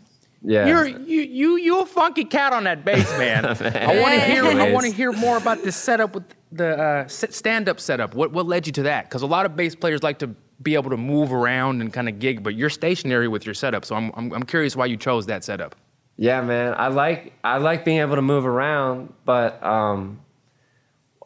Yeah. 0.46 0.66
You're 0.66 0.86
you 0.86 1.22
you 1.22 1.56
you 1.56 1.80
a 1.80 1.86
funky 1.86 2.24
cat 2.24 2.52
on 2.52 2.64
that 2.64 2.84
bass, 2.84 3.10
man. 3.18 3.46
I 3.46 4.00
want 4.00 4.14
to 4.14 4.20
hear 4.20 4.44
I 4.44 4.70
want 4.72 4.84
to 4.84 4.92
hear 4.92 5.10
more 5.12 5.38
about 5.38 5.62
this 5.62 5.76
setup 5.76 6.14
with 6.14 6.24
the 6.52 6.78
uh, 6.78 7.08
stand 7.08 7.68
up 7.68 7.80
setup. 7.80 8.14
What 8.14 8.32
what 8.32 8.46
led 8.46 8.66
you 8.66 8.72
to 8.74 8.82
that? 8.82 9.04
Because 9.04 9.22
a 9.22 9.26
lot 9.26 9.46
of 9.46 9.56
bass 9.56 9.74
players 9.74 10.02
like 10.02 10.18
to 10.18 10.28
be 10.62 10.74
able 10.74 10.90
to 10.90 10.96
move 10.96 11.32
around 11.32 11.80
and 11.80 11.92
kind 11.92 12.08
of 12.08 12.18
gig, 12.18 12.42
but 12.42 12.54
you're 12.54 12.70
stationary 12.70 13.26
with 13.26 13.44
your 13.44 13.54
setup. 13.54 13.84
So 13.84 13.96
I'm, 13.96 14.12
I'm 14.14 14.32
I'm 14.32 14.42
curious 14.42 14.76
why 14.76 14.86
you 14.86 14.98
chose 14.98 15.26
that 15.26 15.44
setup. 15.44 15.76
Yeah, 16.16 16.42
man. 16.42 16.74
I 16.76 16.88
like 16.88 17.32
I 17.42 17.56
like 17.56 17.84
being 17.84 18.00
able 18.00 18.16
to 18.16 18.22
move 18.22 18.44
around, 18.44 19.14
but 19.24 19.62
um 19.64 20.20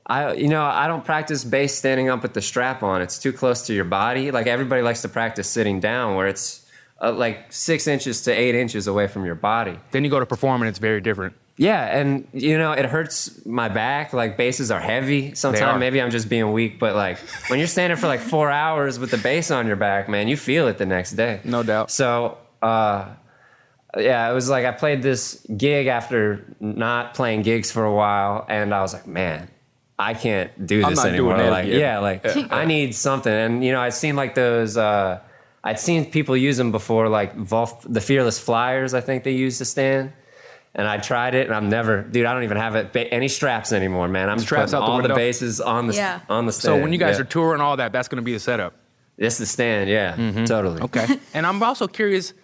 I 0.09 0.33
you 0.35 0.49
know, 0.49 0.65
I 0.65 0.87
don't 0.89 1.05
practice 1.05 1.45
bass 1.45 1.75
standing 1.75 2.09
up 2.09 2.23
with 2.23 2.35
the 2.35 2.43
strap 2.43 2.83
on. 2.83 3.03
It's 3.03 3.19
too 3.19 3.33
close 3.33 3.67
to 3.67 3.75
your 3.75 3.85
body. 3.85 4.31
Like 4.31 4.47
everybody 4.47 4.83
likes 4.83 5.03
to 5.03 5.09
practice 5.09 5.49
sitting 5.49 5.81
down 5.81 6.15
where 6.15 6.27
it's 6.27 6.67
uh, 7.01 7.13
like 7.13 7.53
6 7.53 7.87
inches 7.87 8.23
to 8.23 8.33
8 8.33 8.55
inches 8.55 8.87
away 8.87 9.07
from 9.07 9.25
your 9.25 9.35
body. 9.35 9.79
Then 9.91 10.05
you 10.05 10.11
go 10.11 10.19
to 10.19 10.27
perform 10.27 10.63
and 10.63 10.69
it's 10.69 10.79
very 10.79 11.01
different. 11.01 11.35
Yeah, 11.59 11.99
and 11.99 12.27
you 12.33 12.57
know, 12.57 12.71
it 12.71 12.87
hurts 12.87 13.45
my 13.45 13.69
back. 13.69 14.13
Like 14.13 14.37
basses 14.37 14.71
are 14.71 14.81
heavy 14.81 15.35
sometimes. 15.35 15.81
Maybe 15.81 16.01
I'm 16.01 16.11
just 16.11 16.29
being 16.29 16.53
weak, 16.53 16.79
but 16.79 16.95
like 16.95 17.19
when 17.49 17.59
you're 17.59 17.69
standing 17.69 17.99
for 17.99 18.07
like 18.07 18.21
four 18.21 18.49
hours 18.51 18.99
with 18.99 19.11
the 19.11 19.19
bass 19.19 19.51
on 19.51 19.67
your 19.67 19.77
back, 19.77 20.09
man, 20.09 20.29
you 20.29 20.37
feel 20.37 20.69
it 20.69 20.79
the 20.79 20.87
next 20.87 21.13
day. 21.13 21.41
No 21.45 21.65
doubt. 21.65 21.91
So, 21.91 22.39
uh, 22.63 23.09
yeah, 23.97 24.31
it 24.31 24.35
was 24.35 24.49
like 24.49 24.65
I 24.67 24.71
played 24.71 25.03
this 25.03 25.45
gig 25.57 25.89
after 25.89 26.45
not 26.61 27.15
playing 27.15 27.43
gigs 27.43 27.73
for 27.73 27.85
a 27.85 27.93
while, 27.93 28.47
and 28.49 28.73
I 28.73 28.81
was 28.81 28.93
like, 28.93 29.09
man, 29.09 29.51
I 29.99 30.15
can't 30.15 30.67
do 30.67 30.83
I'm 30.85 30.91
this 30.91 30.99
not 30.99 31.09
anymore. 31.09 31.37
doing 31.37 31.51
like, 31.51 31.67
again. 31.67 31.81
yeah, 31.81 31.99
like 31.99 32.53
I 32.53 32.65
need 32.65 32.95
something. 32.95 33.33
And 33.33 33.65
you 33.65 33.73
know, 33.73 33.81
I'd 33.81 33.95
seen 33.95 34.15
like 34.17 34.35
those. 34.35 34.77
Uh, 34.77 35.21
I'd 35.65 35.81
seen 35.81 36.11
people 36.11 36.37
use 36.37 36.57
them 36.57 36.71
before, 36.71 37.09
like 37.09 37.37
Volf, 37.37 37.81
the 37.85 38.01
Fearless 38.01 38.39
Flyers. 38.39 38.95
I 38.95 39.01
think 39.01 39.25
they 39.25 39.33
used 39.33 39.59
to 39.59 39.65
stand. 39.65 40.13
And 40.75 40.87
I 40.87 40.99
tried 40.99 41.35
it, 41.35 41.47
and 41.47 41.55
I'm 41.57 41.69
never, 41.69 42.03
dude. 42.03 42.27
I 42.27 42.35
don't 42.35 42.45
even 42.45 42.59
have 42.59 42.77
it, 42.77 42.93
ba- 42.93 43.13
any 43.13 43.27
straps 43.27 43.73
anymore, 43.73 44.07
man. 44.07 44.29
I'm 44.29 44.39
Straps 44.39 44.71
straps 44.71 44.75
out 44.75 44.81
the 44.87 44.93
all 44.93 44.97
the 44.99 45.03
window? 45.05 45.17
bases 45.17 45.61
on 45.61 45.89
the 45.89 45.95
Yeah. 45.95 46.21
on 46.29 46.47
the 46.47 46.53
stand. 46.53 46.77
So 46.77 46.81
when 46.83 46.93
you 46.93 46.99
guys 46.99 47.17
Yeah. 47.17 47.23
are 47.23 47.25
touring 47.25 47.61
all 47.61 47.77
that, 47.79 47.91
that's 47.91 48.07
going 48.07 48.19
to 48.19 48.23
be 48.23 48.35
the 48.35 48.39
setup. 48.39 48.75
it's 49.17 49.39
the 49.39 49.47
stand, 49.47 49.91
yeah, 49.91 50.45
totally. 50.47 50.81
Okay. 50.83 51.19
and 51.35 51.45
I'm 51.45 51.61
also 51.63 51.89
curious 51.89 52.35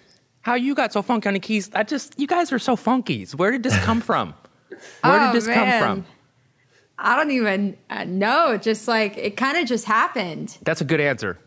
how 0.41 0.55
you 0.55 0.75
got 0.75 0.93
so 0.93 1.03
funky 1.03 1.29
on 1.29 1.35
the 1.35 1.41
keys. 1.41 1.71
I 1.75 1.85
just, 1.85 2.19
you 2.19 2.27
guys 2.27 2.51
are 2.53 2.59
so 2.59 2.75
funky. 2.75 3.25
Where 3.37 3.53
did 3.53 3.63
this 3.63 3.79
come 3.85 4.01
from? 4.01 4.35
Where 4.69 4.79
Oh, 5.05 5.27
did 5.27 5.37
this 5.37 5.47
man. 5.47 5.57
come 5.57 5.81
from? 6.03 6.07
I 6.99 7.17
don't 7.17 7.31
even 7.33 7.77
uh, 7.91 8.05
know. 8.05 8.57
Just 8.57 8.87
like 8.89 9.17
it 9.17 9.37
kind 9.37 9.57
of 9.59 9.67
just 9.67 9.85
happened. 9.85 10.57
That's 10.63 10.81
a 10.81 10.85
good 10.85 11.01
answer. 11.01 11.39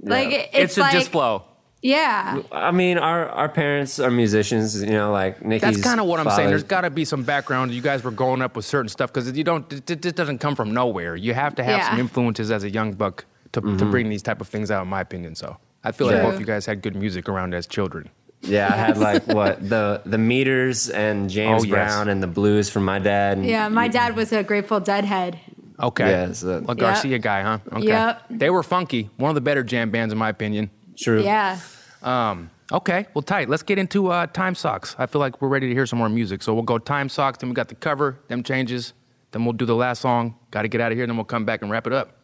Like 0.00 0.28
it, 0.28 0.50
It 0.52 0.62
it's 0.64 0.74
should 0.74 0.80
like 0.82 0.92
just 0.92 1.10
flow. 1.10 1.44
yeah. 1.80 2.42
I 2.52 2.70
mean, 2.72 2.98
our 2.98 3.28
our 3.28 3.48
parents 3.48 3.98
are 4.00 4.10
musicians. 4.10 4.82
You 4.82 4.90
know, 4.90 5.12
like 5.12 5.44
Nicky's. 5.44 5.76
That's 5.76 5.82
kind 5.82 6.00
of 6.00 6.06
what 6.06 6.20
I'm 6.20 6.28
saying. 6.30 6.48
There's 6.50 6.62
got 6.64 6.82
to 6.82 6.90
be 6.90 7.04
some 7.04 7.22
background. 7.22 7.72
You 7.72 7.80
guys 7.80 8.02
were 8.04 8.10
growing 8.10 8.42
up 8.42 8.56
with 8.56 8.64
certain 8.64 8.88
stuff 8.88 9.12
because 9.12 9.30
you 9.36 9.44
don't. 9.44 9.72
It, 9.72 9.90
it 10.04 10.16
doesn't 10.16 10.38
come 10.38 10.54
from 10.56 10.72
nowhere. 10.74 11.16
You 11.16 11.34
have 11.34 11.54
to 11.56 11.64
have 11.64 11.78
Yeah. 11.78 11.90
some 11.90 11.98
influences 12.00 12.50
as 12.50 12.64
a 12.64 12.70
young 12.70 12.92
buck 12.92 13.24
to, 13.52 13.62
Mm-hmm. 13.62 13.76
to 13.78 13.84
bring 13.86 14.08
these 14.08 14.22
type 14.22 14.40
of 14.40 14.48
things 14.48 14.70
out. 14.70 14.82
In 14.82 14.88
my 14.88 15.00
opinion, 15.00 15.34
so 15.36 15.56
I 15.84 15.92
feel 15.92 16.06
like 16.08 16.16
Yeah. 16.16 16.30
both 16.30 16.40
you 16.40 16.46
guys 16.46 16.66
had 16.66 16.82
good 16.82 16.96
music 16.96 17.28
around 17.28 17.54
as 17.54 17.66
children. 17.66 18.10
Yeah, 18.46 18.72
I 18.72 18.76
had 18.76 18.98
like 18.98 19.26
what 19.26 19.66
the 19.68 20.02
the 20.04 20.18
meters 20.18 20.90
and 20.90 21.30
James 21.30 21.62
Oh, 21.62 21.64
yes. 21.64 21.72
Brown 21.74 22.08
and 22.08 22.22
the 22.22 22.26
blues 22.26 22.68
from 22.70 22.84
my 22.84 22.98
dad. 22.98 23.38
and- 23.38 23.46
Yeah, 23.46 23.68
my 23.68 23.88
dad 23.88 24.14
was 24.16 24.32
a 24.32 24.42
Grateful 24.42 24.80
Dead 24.80 25.04
head. 25.04 25.38
Okay. 25.80 26.08
Yeah, 26.08 26.32
so- 26.32 26.64
a 26.68 26.74
Garcia 26.74 27.18
guy, 27.18 27.42
huh? 27.42 27.58
Okay. 27.72 27.86
Yep. 27.88 28.22
They 28.30 28.50
were 28.50 28.62
funky. 28.62 29.10
One 29.16 29.30
of 29.30 29.34
the 29.34 29.40
better 29.40 29.62
jam 29.64 29.90
bands, 29.90 30.12
in 30.12 30.18
my 30.18 30.28
opinion. 30.28 30.70
True. 30.96 31.22
Yeah. 31.22 31.58
Um, 32.02 32.50
okay, 32.70 33.06
well, 33.14 33.22
tight. 33.22 33.48
Let's 33.48 33.62
get 33.64 33.78
into 33.78 34.08
uh, 34.08 34.26
Time 34.26 34.54
Socks. 34.54 34.94
I 34.98 35.06
feel 35.06 35.20
like 35.20 35.40
we're 35.40 35.48
ready 35.48 35.68
to 35.68 35.74
hear 35.74 35.86
some 35.86 35.98
more 35.98 36.08
music. 36.08 36.42
So 36.42 36.52
we'll 36.54 36.62
go 36.62 36.78
Time 36.78 37.08
Socks, 37.08 37.38
then 37.38 37.48
we 37.48 37.54
got 37.54 37.68
the 37.68 37.74
cover, 37.74 38.20
them 38.28 38.42
changes, 38.42 38.92
then 39.32 39.44
we'll 39.44 39.54
do 39.54 39.64
the 39.64 39.74
last 39.74 40.02
song. 40.02 40.36
Got 40.50 40.62
to 40.62 40.68
get 40.68 40.80
out 40.80 40.92
of 40.92 40.98
here, 40.98 41.06
then 41.06 41.16
we'll 41.16 41.24
come 41.24 41.44
back 41.44 41.62
and 41.62 41.70
wrap 41.70 41.86
it 41.86 41.92
up. 41.94 42.18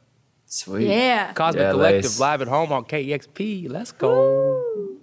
Sweet. 0.46 0.86
Yeah. 0.88 1.32
Cosmic 1.32 1.62
Yeah, 1.62 1.70
Collective 1.72 2.04
Lace. 2.04 2.20
live 2.20 2.42
at 2.42 2.48
home 2.48 2.72
on 2.72 2.84
KEXP. 2.84 3.70
Let's 3.70 3.92
go. 3.92 4.98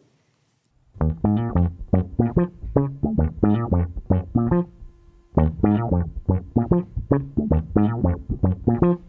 Nobody 8.67 9.06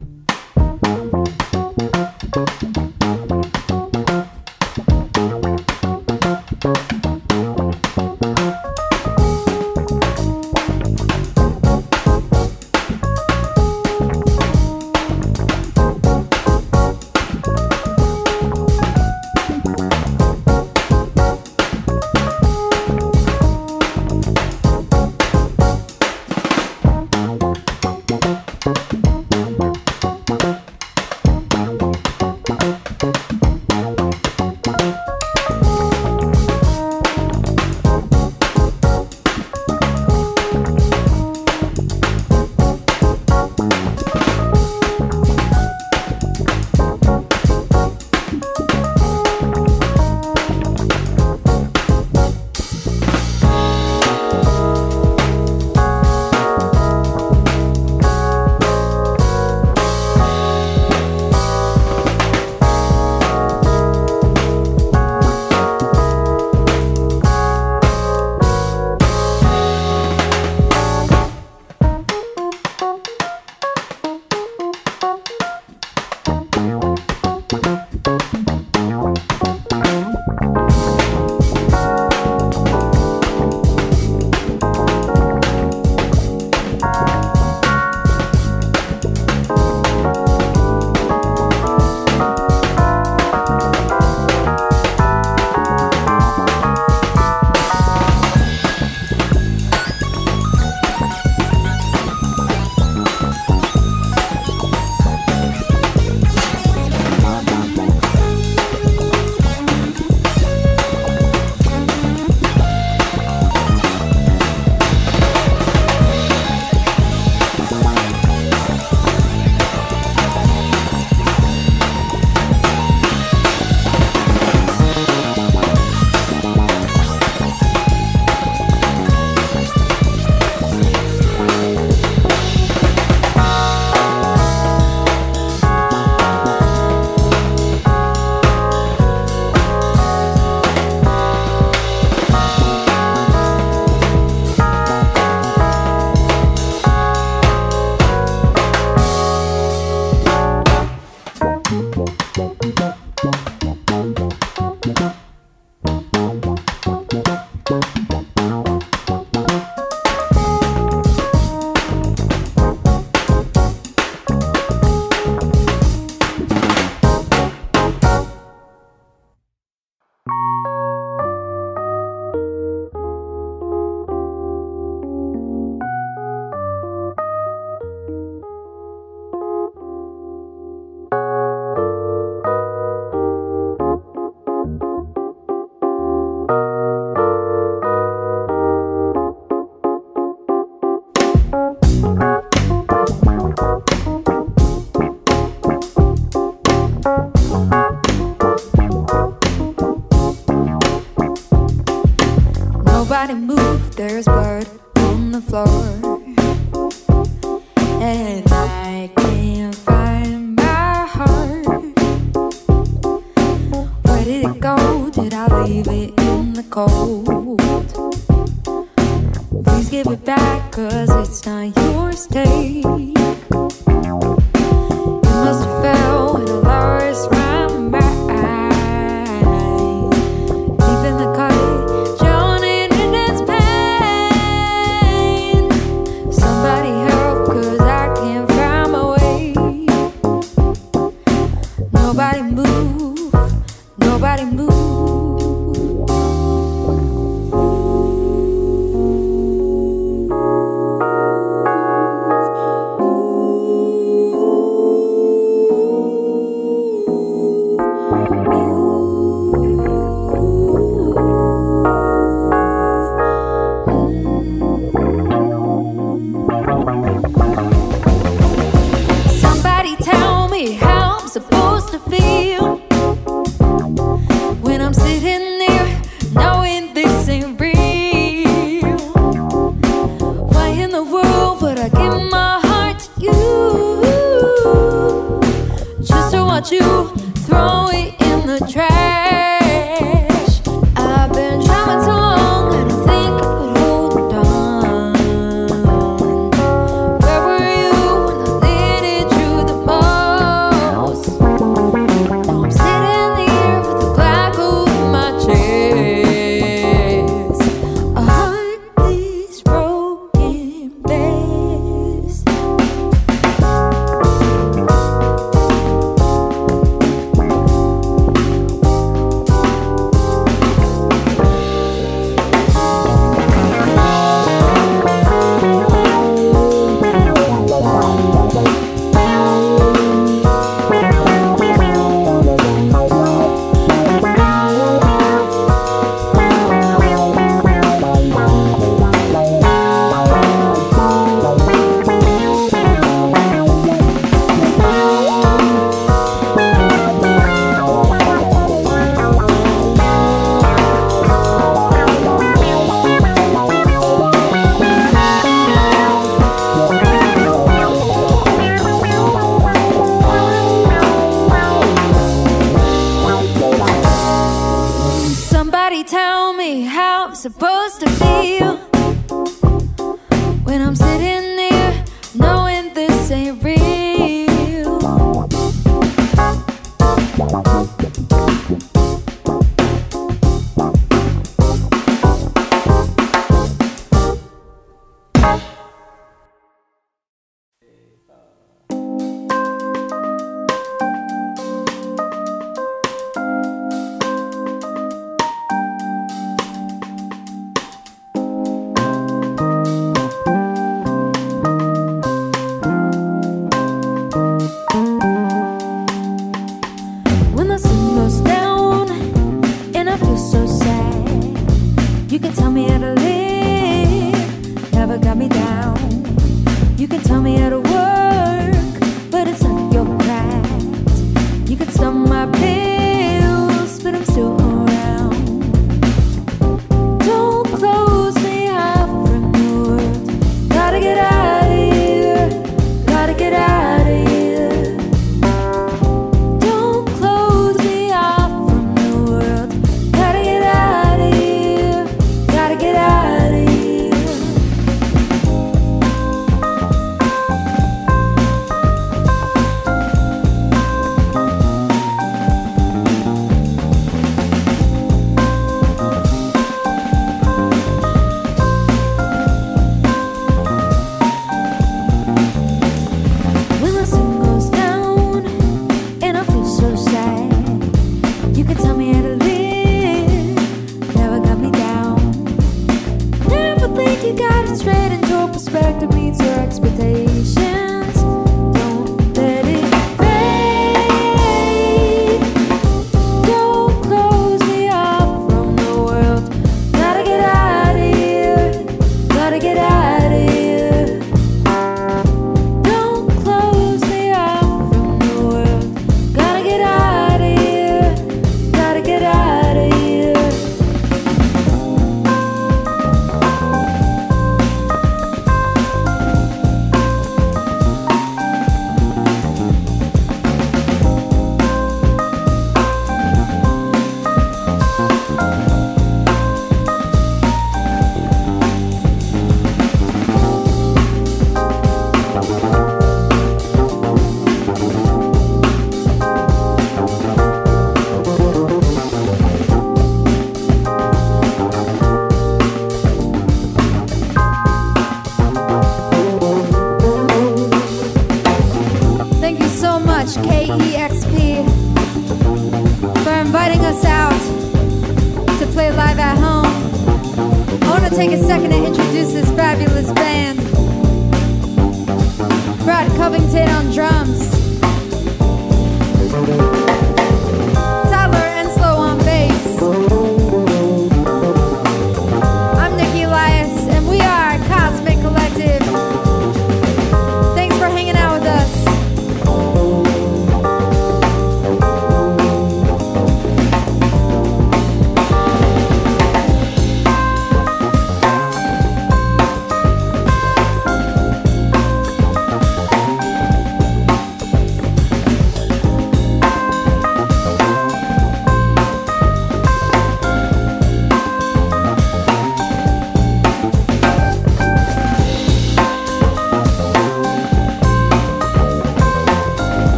You 417.09 417.17
can 417.17 417.25
tell 417.27 417.41
me 417.41 417.57
how 417.57 417.71
to 417.71 417.88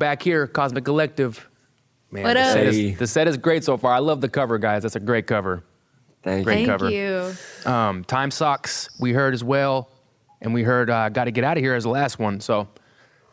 back 0.00 0.20
here, 0.22 0.48
Cosmic 0.48 0.84
Collective. 0.84 1.48
Man, 2.10 2.24
What 2.24 2.34
the, 2.34 2.40
up? 2.40 2.52
set 2.54 2.66
is, 2.66 2.98
the 2.98 3.06
set 3.06 3.28
is 3.28 3.36
great 3.36 3.62
so 3.62 3.76
far. 3.76 3.92
I 3.92 4.00
love 4.00 4.20
the 4.20 4.28
cover, 4.28 4.58
guys. 4.58 4.82
That's 4.82 4.96
a 4.96 5.00
great 5.00 5.28
cover. 5.28 5.62
Thank 6.24 6.44
Great 6.44 6.60
you. 6.62 6.66
Thank 6.66 6.80
cover. 6.80 6.90
you. 6.90 7.70
Um, 7.70 8.04
Time 8.04 8.30
Socks, 8.30 8.90
we 9.00 9.12
heard 9.12 9.32
as 9.32 9.42
well. 9.44 9.88
And 10.42 10.52
we 10.52 10.62
heard 10.62 10.90
uh, 10.90 11.08
Got 11.10 11.24
to 11.24 11.30
Get 11.30 11.44
Out 11.44 11.56
of 11.56 11.62
Here 11.62 11.74
as 11.74 11.84
the 11.84 11.90
last 11.90 12.18
one. 12.18 12.40
So 12.40 12.66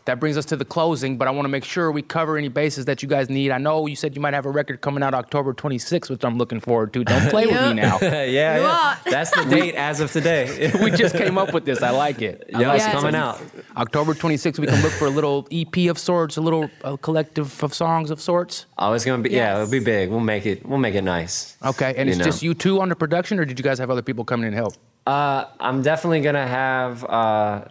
that 0.08 0.20
brings 0.20 0.38
us 0.38 0.46
to 0.46 0.56
the 0.56 0.65
closing, 0.65 1.17
but 1.17 1.28
I 1.28 1.32
want 1.32 1.46
to 1.46 1.50
make 1.50 1.63
sure 1.63 1.91
we 1.91 2.02
cover 2.02 2.38
any 2.38 2.48
bases 2.48 2.86
that 2.86 3.04
you 3.04 3.10
guys 3.10 3.30
need. 3.30 3.52
I 3.52 3.58
know 3.58 3.86
you 3.88 3.96
said 3.96 4.15
you 4.15 4.22
might 4.22 4.34
have 4.34 4.46
a 4.46 4.50
record 4.50 4.82
coming 4.82 5.04
out 5.04 5.13
October 5.13 5.54
26th, 5.54 6.10
which 6.10 6.24
I'm 6.24 6.38
looking 6.38 6.60
forward 6.60 6.93
to. 6.93 7.04
Don't 7.04 7.30
play 7.30 7.46
with 7.46 7.62
me 7.62 7.74
now. 7.74 8.00
yeah, 8.02 8.24
yeah. 8.24 8.96
are. 9.06 9.12
That's 9.12 9.32
the 9.32 9.43
date 9.46 9.76
as 9.76 10.00
of 10.00 10.12
today. 10.12 10.72
we 10.82 10.91
just 10.91 11.15
came 11.15 11.38
up 11.38 11.54
with 11.54 11.65
this. 11.65 11.82
I 11.84 11.91
like 11.91 12.22
it. 12.22 12.50
I 12.54 12.62
yeah, 12.62 12.67
like 12.70 12.78
it's 12.78 12.86
Yes. 12.88 12.96
coming 12.96 13.15
out. 13.15 13.41
October 13.76 14.13
26th, 14.13 14.60
we 14.60 14.67
can 14.67 14.82
look 14.82 14.93
for 14.93 15.06
a 15.06 15.10
little 15.10 15.48
EP 15.52 15.89
of 15.89 16.00
sorts, 16.00 16.38
a 16.38 16.41
little 16.41 16.70
uh, 16.84 16.96
collective 16.98 17.62
of 17.63 17.74
songs 17.74 18.10
of 18.10 18.20
sorts. 18.22 18.65
Oh, 18.78 18.93
it's 18.93 19.06
gonna 19.06 19.22
be 19.22 19.30
yeah, 19.32 19.56
it'll 19.62 19.70
be 19.70 19.80
big. 19.80 20.10
We'll 20.10 20.20
make 20.22 20.46
it. 20.46 20.65
We'll 20.65 20.80
make 20.80 20.96
it 20.96 21.04
nice. 21.04 21.58
Okay, 21.65 21.93
and 21.98 22.08
You 22.08 22.12
it's 22.12 22.20
know. 22.20 22.26
just 22.26 22.41
you 22.41 22.54
two 22.54 22.80
on 22.82 22.89
the 22.89 22.96
production, 22.96 23.39
or 23.39 23.46
did 23.46 23.60
you 23.60 23.63
guys 23.63 23.78
have 23.80 23.89
other 23.91 24.02
people 24.02 24.24
coming 24.24 24.48
in 24.48 24.54
and 24.54 24.56
help? 24.56 24.74
Uh, 25.06 25.46
I'm 25.60 25.82
definitely 25.82 26.22
gonna 26.22 26.48
have 26.48 27.04
uh, 27.06 27.65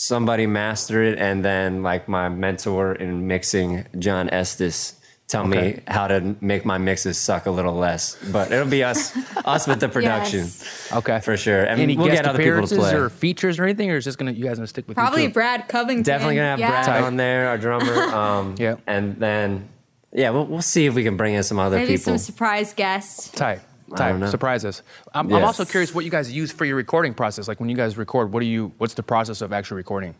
somebody 0.00 0.46
master 0.46 1.02
it, 1.02 1.18
and 1.18 1.44
then 1.44 1.82
like 1.82 2.08
my 2.08 2.28
mentor 2.30 2.94
in 2.94 3.26
mixing, 3.26 3.84
John 3.98 4.30
Estes, 4.30 4.94
tell 5.28 5.46
me 5.46 5.80
how 5.86 6.08
to 6.08 6.34
make 6.40 6.64
my 6.64 6.78
mixes 6.78 7.18
suck 7.18 7.44
a 7.44 7.50
little 7.50 7.74
less. 7.74 8.16
But 8.32 8.50
it'll 8.50 8.66
be 8.66 8.82
us, 8.82 9.14
us 9.44 9.66
with 9.66 9.78
the 9.80 9.88
production 9.90 10.40
Yes. 10.40 10.90
Okay, 10.92 11.20
for 11.20 11.36
sure. 11.36 11.64
And 11.64 11.80
Any 11.80 11.96
we'll 11.96 12.06
guest 12.06 12.22
get 12.22 12.26
other 12.30 12.38
people 12.38 12.52
to 12.52 12.74
appearances 12.74 12.78
play. 12.78 12.94
or 12.94 13.08
features 13.10 13.58
or 13.58 13.64
anything, 13.64 13.90
or 13.90 13.96
is 13.98 14.04
just 14.04 14.18
gonna 14.18 14.32
you 14.32 14.44
guys 14.44 14.56
gonna 14.56 14.66
stick 14.66 14.88
with 14.88 14.96
Probably? 14.96 15.26
Brad 15.28 15.68
Covington. 15.68 16.02
Definitely 16.02 16.36
gonna 16.36 16.48
have 16.48 16.58
yeah. 16.60 16.70
Brad 16.70 16.86
Tight. 16.86 17.02
on 17.02 17.16
there, 17.16 17.48
our 17.48 17.58
drummer. 17.58 18.02
Um, 18.04 18.54
Yeah. 18.58 18.76
and 18.86 19.16
then 19.18 19.68
yeah, 20.12 20.30
we'll, 20.30 20.46
we'll 20.46 20.62
see 20.62 20.86
if 20.86 20.94
we 20.94 21.04
can 21.04 21.16
bring 21.18 21.34
in 21.34 21.42
some 21.44 21.58
other 21.58 21.76
Maybe 21.76 21.92
people. 21.92 22.04
some 22.04 22.18
surprise 22.18 22.72
guests. 22.74 23.28
Tight. 23.28 23.60
I 23.92 23.96
Tight. 23.96 24.08
don't 24.10 24.20
know. 24.20 24.30
Surprise 24.30 24.64
us. 24.64 24.82
I'm, 25.14 25.32
I'm 25.32 25.44
also 25.44 25.64
curious 25.64 25.94
what 25.94 26.04
you 26.04 26.10
guys 26.10 26.30
use 26.30 26.52
for 26.52 26.64
your 26.64 26.76
recording 26.76 27.12
process. 27.14 27.48
Like 27.48 27.58
when 27.60 27.68
you 27.68 27.76
guys 27.76 27.96
record, 27.96 28.32
what 28.32 28.40
do 28.40 28.46
you? 28.46 28.72
What's 28.78 28.94
the 28.94 29.02
process 29.02 29.40
of 29.42 29.52
actually 29.52 29.78
recording, 29.78 30.14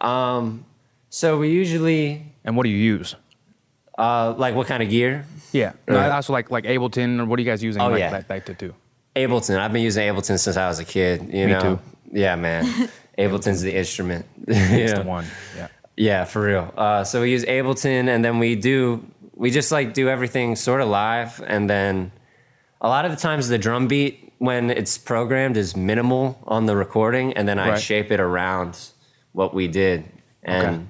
Um, 0.00 0.64
so 1.10 1.38
we 1.38 1.50
usually 1.50 2.24
and 2.44 2.56
what 2.56 2.64
do 2.64 2.70
you 2.70 2.76
use? 2.78 3.14
uh, 3.98 4.34
like 4.38 4.54
what 4.54 4.66
kind 4.66 4.82
of 4.82 4.90
gear? 4.90 5.24
Yeah. 5.52 5.72
No, 5.88 5.96
Right. 5.96 6.10
Also 6.12 6.32
like 6.32 6.50
like 6.50 6.64
Ableton 6.64 7.20
or 7.20 7.24
what 7.24 7.38
are 7.38 7.42
you 7.42 7.48
guys 7.50 7.62
using? 7.62 7.82
Oh, 7.82 7.88
like, 7.88 7.98
yeah. 8.00 8.10
Like, 8.12 8.30
like 8.30 8.46
to 8.46 8.54
do. 8.54 8.74
Ableton. 9.16 9.58
I've 9.58 9.72
been 9.72 9.82
using 9.82 10.04
Ableton 10.06 10.38
since 10.38 10.56
I 10.56 10.68
was 10.68 10.78
a 10.78 10.84
kid. 10.84 11.22
You 11.22 11.46
Me 11.46 11.52
know. 11.52 11.60
too. 11.60 11.78
Yeah, 12.12 12.36
man. 12.36 12.64
Ableton's 13.18 13.62
the 13.62 13.74
instrument. 13.74 14.24
It's 14.46 14.92
yeah. 14.92 14.98
the 15.02 15.08
one. 15.08 15.24
Yeah. 15.56 15.68
Yeah, 15.96 16.24
for 16.24 16.42
real. 16.42 16.72
Uh, 16.76 17.02
so 17.02 17.22
we 17.22 17.32
use 17.32 17.44
Ableton, 17.44 18.06
and 18.08 18.24
then 18.24 18.38
we 18.38 18.54
do 18.54 19.04
we 19.34 19.50
just 19.50 19.72
like 19.72 19.94
do 19.94 20.08
everything 20.08 20.54
sort 20.54 20.80
of 20.80 20.88
live, 20.88 21.42
and 21.44 21.68
then 21.68 22.12
a 22.80 22.88
lot 22.88 23.04
of 23.04 23.10
the 23.10 23.16
times 23.16 23.48
the 23.48 23.58
drum 23.58 23.88
beat 23.88 24.32
when 24.38 24.70
it's 24.70 24.96
programmed 24.98 25.56
is 25.56 25.76
minimal 25.76 26.38
on 26.46 26.66
the 26.66 26.76
recording, 26.76 27.32
and 27.34 27.48
then 27.48 27.58
I 27.58 27.70
Right. 27.70 27.80
shape 27.80 28.10
it 28.12 28.20
around 28.20 28.78
what 29.32 29.52
we 29.54 29.66
did 29.68 30.04
and 30.42 30.66
Okay. 30.76 30.84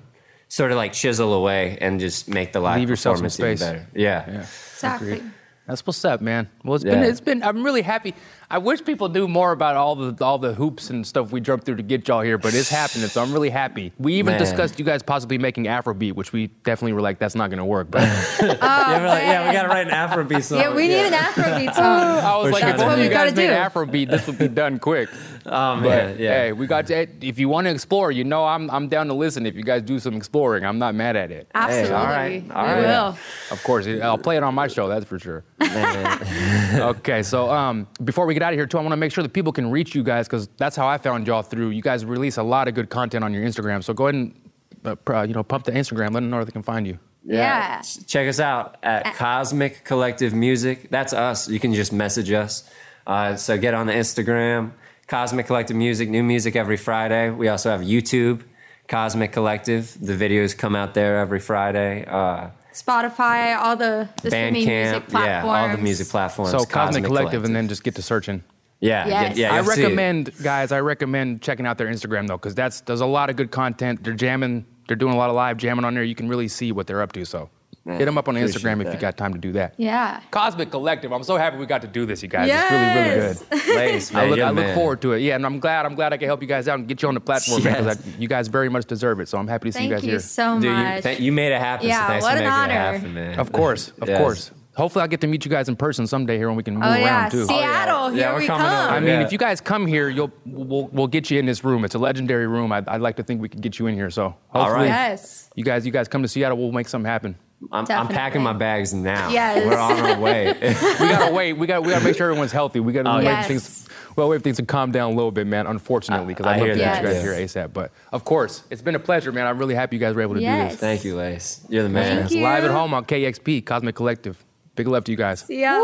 sort 0.49 0.71
of 0.71 0.77
like 0.77 0.93
chisel 0.93 1.33
away 1.33 1.79
and 1.81 1.99
just 1.99 2.29
make 2.29 2.53
the 2.53 2.61
live 2.61 2.79
Leave 2.79 2.91
yourself 2.91 3.17
some 3.19 3.25
performance 3.27 3.61
even 3.63 3.75
better. 3.75 3.87
Yeah. 3.95 4.25
Yeah. 4.29 4.39
Exactly. 4.75 5.23
That's 5.67 5.87
what's 5.87 6.05
up, 6.05 6.21
man. 6.23 6.49
Well, 6.65 6.77
it's 6.77 6.85
been 6.85 7.03
it's 7.03 7.21
been. 7.21 7.43
I'm 7.43 7.63
really 7.63 7.83
happy. 7.83 8.15
I 8.51 8.57
wish 8.57 8.83
people 8.83 9.11
knew 9.11 9.29
more 9.29 9.53
about 9.53 9.77
all 9.77 9.95
the 9.95 10.25
all 10.25 10.39
the 10.39 10.55
hoops 10.55 10.89
and 10.89 11.07
stuff 11.07 11.33
we 11.33 11.41
jumped 11.41 11.67
through 11.67 11.77
to 11.77 11.83
get 11.83 12.09
y'all 12.09 12.23
here, 12.23 12.39
but 12.39 12.55
it's 12.55 12.71
happening. 12.71 13.07
So 13.09 13.21
I'm 13.23 13.31
really 13.31 13.51
happy. 13.51 13.93
We 13.99 14.15
even 14.15 14.33
Man. 14.33 14.41
discussed 14.41 14.79
you 14.79 14.87
guys 14.87 15.03
possibly 15.03 15.37
making 15.37 15.65
Afrobeat, 15.65 16.15
which 16.15 16.33
we 16.33 16.47
definitely 16.65 16.95
were 16.95 17.03
like, 17.03 17.19
that's 17.19 17.35
not 17.35 17.51
going 17.51 17.59
to 17.59 17.65
work. 17.67 17.91
But 17.91 18.03
yeah, 18.41 19.01
we're 19.01 19.07
like, 19.07 19.23
yeah, 19.25 19.47
we 19.47 19.53
gotta 19.53 19.69
write 19.69 19.87
an 19.87 19.93
Afrobeat 19.93 20.43
song. 20.45 20.61
Yeah, 20.61 20.75
we 20.75 20.89
need 20.89 21.05
an 21.05 21.13
Afrobeat 21.13 21.75
song. 21.75 21.85
I 21.85 22.37
was 22.39 22.47
For 22.47 22.53
like, 22.53 22.63
sure. 22.63 22.71
if 22.71 22.79
what 22.79 22.87
only 22.87 22.97
we 23.01 23.05
you 23.05 23.11
guys 23.11 23.35
gotta 23.35 23.37
made 23.37 23.49
do. 23.49 23.53
Afrobeat, 23.53 24.11
this 24.11 24.27
would 24.27 24.39
be 24.39 24.49
done 24.49 24.79
quick. 24.79 25.09
Oh 25.51 25.77
man, 25.77 25.83
But 26.13 26.21
yeah. 26.21 26.31
hey, 26.31 26.53
we 26.53 26.67
got 26.67 26.89
to, 26.89 27.07
if 27.25 27.39
you 27.39 27.49
want 27.49 27.67
to 27.69 27.71
explore, 27.71 28.13
you 28.13 28.23
know, 28.23 28.45
I'm 28.45 28.69
I'm 28.71 28.87
down 28.89 29.07
to 29.07 29.15
listen. 29.15 29.47
If 29.47 29.55
you 29.55 29.63
guys 29.63 29.81
do 29.81 29.99
some 29.99 30.13
exploring, 30.15 30.63
I'm 30.63 30.79
not 30.79 30.95
mad 30.95 31.17
at 31.17 31.31
it. 31.31 31.49
Absolutely. 31.55 31.95
all 31.95 32.05
right, 32.05 32.45
all 32.51 32.67
we 32.67 32.73
right. 32.73 32.81
will. 32.83 33.19
Of 33.51 33.63
course, 33.65 33.87
I'll 33.87 34.19
play 34.19 34.37
it 34.37 34.43
on 34.43 34.55
my 34.55 34.67
show. 34.69 34.89
That's 34.89 35.07
for 35.07 35.19
sure. 35.19 35.45
okay, 35.63 37.23
so 37.23 37.49
um, 37.51 37.87
before 38.05 38.27
we 38.27 38.35
get 38.39 38.47
out 38.47 38.53
of 38.53 38.59
here, 38.59 38.67
too, 38.67 38.79
I 38.79 38.81
want 38.81 38.93
to 38.93 38.97
make 38.97 39.13
sure 39.13 39.23
that 39.23 39.33
people 39.33 39.53
can 39.53 39.71
reach 39.71 39.95
you 39.95 40.03
guys 40.03 40.27
because 40.27 40.49
that's 40.57 40.77
how 40.77 40.87
I 40.87 40.99
found 40.99 41.27
y'all 41.27 41.43
through. 41.43 41.71
You 41.71 41.83
guys 41.83 42.05
release 42.05 42.37
a 42.37 42.43
lot 42.43 42.69
of 42.69 42.75
good 42.75 42.89
content 42.89 43.25
on 43.25 43.35
your 43.35 43.45
Instagram, 43.45 43.83
so 43.83 43.93
go 43.93 44.07
ahead 44.07 44.15
and 44.15 44.51
uh, 44.85 44.97
uh, 45.09 45.23
you 45.23 45.35
know 45.35 45.43
pump 45.43 45.65
the 45.65 45.73
Instagram. 45.73 46.13
Let 46.13 46.21
them 46.21 46.31
know 46.31 46.37
where 46.37 46.45
they 46.45 46.53
can 46.53 46.63
find 46.63 46.87
you. 46.87 46.99
Yeah. 47.25 47.83
Check 48.07 48.29
us 48.29 48.41
out 48.41 48.77
at 48.83 49.15
Cosmic 49.15 49.85
Collective 49.85 50.33
Music. 50.33 50.89
That's 50.89 51.13
us. 51.13 51.49
You 51.49 51.61
can 51.61 51.75
just 51.75 51.93
message 51.93 52.31
us. 52.31 52.69
Uh, 53.07 53.37
so 53.37 53.59
get 53.59 53.75
on 53.75 53.87
the 53.87 53.93
Instagram, 53.93 54.73
Cosmic 55.07 55.47
Collective 55.47 55.77
Music, 55.77 56.09
new 56.09 56.23
music 56.23 56.57
every 56.57 56.77
Friday. 56.77 57.31
We 57.31 57.49
also 57.49 57.71
have 57.71 57.81
YouTube, 57.81 58.43
Cosmic 58.87 59.33
Collective. 59.33 59.97
The 60.01 60.15
videos 60.15 60.57
come 60.57 60.77
out 60.77 60.95
there 60.95 61.19
every 61.19 61.41
Friday. 61.41 62.05
Uh, 62.07 62.51
Spotify, 62.83 63.57
all 63.57 63.77
the, 63.77 64.09
the 64.23 64.31
streaming 64.31 64.67
music 64.67 65.09
platforms. 65.09 65.25
yeah, 65.27 65.45
all 65.71 65.77
the 65.77 65.83
music 65.83 66.09
platforms. 66.09 66.51
So 66.51 66.65
Cosmic, 66.65 67.05
Collective, 67.05 67.45
and 67.45 67.55
then 67.55 67.69
just 67.69 67.83
get 67.85 67.95
to 67.97 68.03
searching. 68.03 68.43
yeah, 68.81 69.07
Yes. 69.07 69.37
yeah, 69.37 69.47
yeah. 69.49 69.53
I 69.53 69.57
you'll 69.57 69.65
see 69.67 69.81
it. 69.81 69.85
recommend, 69.85 70.33
guys. 70.43 70.73
I 70.73 70.81
recommend 70.81 71.43
checking 71.43 71.67
out 71.67 71.79
their 71.79 71.89
Instagram 71.89 72.27
though, 72.29 72.37
because 72.37 72.55
that's 72.55 72.81
there's 72.83 73.01
a 73.01 73.07
lot 73.07 73.31
of 73.31 73.37
good 73.37 73.51
content. 73.51 74.03
They're 74.05 74.13
jamming. 74.15 74.65
They're 74.87 74.97
doing 74.97 75.13
a 75.15 75.17
lot 75.17 75.29
of 75.31 75.37
live 75.37 75.57
jamming 75.59 75.85
on 75.85 75.95
there. 75.95 76.05
You 76.05 76.15
can 76.15 76.29
really 76.29 76.49
see 76.49 76.73
what 76.73 76.87
they're 76.87 77.03
up 77.03 77.13
to. 77.13 77.25
So 77.25 77.51
hit 77.97 78.05
them 78.05 78.19
up 78.19 78.29
on 78.29 78.37
appreciate 78.37 78.63
Instagram 78.63 78.87
if 78.87 78.93
you 78.93 78.99
got 79.01 79.17
time 79.17 79.33
to 79.33 79.39
do 79.39 79.53
that. 79.53 79.75
Yeah. 79.77 80.21
Cosmic 80.31 80.71
Collective. 80.71 81.13
I'm 81.13 81.23
so 81.23 81.37
happy 81.37 81.57
we 81.57 81.67
got 81.67 81.83
to 81.83 81.89
do 81.89 82.05
this, 82.07 82.23
you 82.23 82.29
guys. 82.29 82.49
Yes. 82.49 83.43
It's 83.43 83.51
really, 83.51 83.59
really 83.61 83.67
good. 83.67 83.77
Lace, 83.93 84.15
I 84.15 84.27
look, 84.29 84.37
you're 84.39 84.47
I 84.47 84.53
the 84.53 84.63
look 84.63 84.75
forward 84.75 85.01
to 85.03 85.13
it. 85.13 85.21
Yeah, 85.23 85.37
and 85.37 85.47
I'm 85.47 85.59
glad. 85.61 85.87
I'm 85.87 85.95
glad 85.95 86.13
I 86.13 86.17
can 86.17 86.27
help 86.27 86.43
you 86.43 86.49
guys 86.49 86.69
out 86.69 86.79
and 86.79 86.87
get 86.89 87.03
you 87.03 87.09
on 87.09 87.15
the 87.15 87.21
platform 87.21 87.63
Yes. 87.63 87.97
because 87.97 88.19
you 88.19 88.29
guys 88.29 88.49
very 88.49 88.69
much 88.69 88.87
deserve 88.87 89.21
it. 89.21 89.29
So 89.29 89.39
I'm 89.39 89.49
happy 89.49 89.69
to 89.69 89.73
see 89.73 89.79
Thank 89.79 89.91
you 89.91 89.97
guys 89.97 90.05
you 90.05 90.11
here. 90.13 90.21
so 90.21 90.55
Dude, 90.57 90.65
you, 90.65 90.71
much. 90.73 91.03
th- 91.03 91.21
you 91.21 91.33
made 91.33 91.53
it 91.53 91.61
happen. 91.61 91.87
Yeah, 91.89 92.03
so 92.03 92.09
thanks 92.09 92.23
what 92.25 92.31
for 92.33 92.39
an 92.39 92.45
making 92.45 92.53
honor. 92.53 92.73
it 92.73 92.77
happen, 92.99 93.15
man. 93.15 93.39
Of 93.39 93.53
course, 93.53 93.93
of 94.01 94.09
Yes. 94.09 94.19
course. 94.19 94.51
Hopefully, 94.77 95.03
I'll 95.03 95.09
get 95.09 95.21
to 95.23 95.27
meet 95.27 95.45
you 95.45 95.51
guys 95.51 95.69
in 95.69 95.75
person 95.75 96.07
someday 96.07 96.37
here 96.37 96.47
when 96.47 96.57
we 96.57 96.63
can 96.63 96.75
move 96.75 96.85
oh 96.87 96.95
yeah, 96.95 97.23
around 97.23 97.31
too. 97.33 97.45
Seattle, 97.47 97.97
oh, 97.97 98.09
Yeah, 98.11 98.27
here 98.27 98.33
we're 98.35 98.39
we 98.43 98.47
come. 98.47 98.61
over. 98.61 98.67
I 98.71 99.01
mean, 99.01 99.09
Yeah. 99.09 99.21
if 99.27 99.33
you 99.33 99.39
guys 99.39 99.61
come 99.61 99.89
here, 99.89 100.09
you'll 100.09 100.31
we'll, 100.47 100.87
we'll 100.93 101.09
get 101.09 101.33
you 101.33 101.39
in 101.41 101.47
this 101.47 101.65
room. 101.65 101.85
It's 101.85 101.97
a 101.97 101.99
legendary 101.99 102.47
room. 102.47 102.71
I'd, 102.71 102.87
I'd 102.87 103.01
like 103.01 103.17
to 103.17 103.25
think 103.25 103.41
we 103.41 103.49
could 103.49 103.61
get 103.61 103.81
you 103.81 103.89
in 103.89 103.97
here. 103.97 104.09
So 104.09 104.37
hopefully, 104.51 104.63
All 104.65 104.73
right. 104.73 104.87
Yes. 104.87 105.51
you 105.57 105.65
guys 105.65 105.85
you 105.85 105.91
guys 105.91 106.07
come 106.07 106.23
to 106.23 106.29
Seattle, 106.29 106.57
we'll 106.59 106.71
make 106.71 106.87
something 106.87 107.11
happen. 107.11 107.37
I'm, 107.73 107.87
I'm 107.91 108.09
packing 108.09 108.43
my 108.43 108.53
bags 108.53 108.95
now. 108.95 109.31
Yes. 109.31 109.67
We're 109.67 109.79
on 109.79 109.99
our 109.99 110.21
way. 110.21 110.55
We 111.01 111.09
gotta 111.09 111.35
wait. 111.35 111.55
We 111.55 111.67
got 111.67 111.83
we 111.83 111.91
gotta 111.91 112.05
make 112.05 112.17
sure 112.17 112.29
everyone's 112.31 112.53
healthy. 112.53 112.81
We 112.81 112.93
gotta 112.93 113.11
Oh, 113.11 113.17
wait 113.19 113.25
yes. 113.25 113.45
for 113.45 113.49
things. 113.49 113.89
Well, 114.17 114.29
wait 114.29 114.39
for 114.39 114.43
things 114.45 114.57
to 114.59 114.65
calm 114.67 114.93
down 114.93 115.13
a 115.13 115.15
little 115.15 115.31
bit, 115.33 115.47
man. 115.47 115.67
Unfortunately, 115.67 116.35
because 116.35 116.47
I- 116.47 116.51
I'd 116.51 116.55
I 116.55 116.57
love 116.59 116.67
hear 116.67 116.75
to 116.75 116.79
get 116.81 116.85
that. 116.95 117.03
you 117.03 117.09
guys 117.09 117.25
Yes. 117.25 117.53
here 117.55 117.65
ASAP. 117.67 117.73
But 117.73 117.93
of 118.13 118.25
course, 118.25 118.63
it's 118.71 118.83
been 118.83 118.95
a 118.95 118.99
pleasure, 119.01 119.33
man. 119.33 119.47
I'm 119.47 119.59
really 119.59 119.75
happy 119.75 119.97
you 119.97 120.01
guys 120.01 120.15
were 120.15 120.23
able 120.23 120.35
to 120.35 120.41
do 120.41 120.47
this. 120.47 120.77
Thank 120.77 121.05
you, 121.05 121.17
Lace. 121.17 121.65
You're 121.69 121.83
the 121.83 121.89
man. 121.89 122.21
Thank 122.21 122.31
you. 122.33 122.43
live 122.43 122.65
at 122.65 122.71
home 122.71 122.95
on 122.95 123.05
KEXP 123.05 123.65
Cosmic 123.67 123.97
Collective. 123.97 124.45
Big 124.77 124.87
love 124.87 125.05
to 125.05 125.13
you 125.13 125.19
guys. 125.19 125.45
Yeah. 125.49 125.81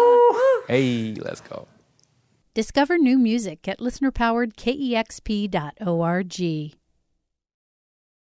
Hey, 0.68 1.14
let's 1.18 1.40
go. 1.40 1.66
Discover 2.54 2.98
new 2.98 3.18
music 3.18 3.66
at 3.66 3.80
listenerpowered 3.80 4.54
kexp.org. 4.54 5.50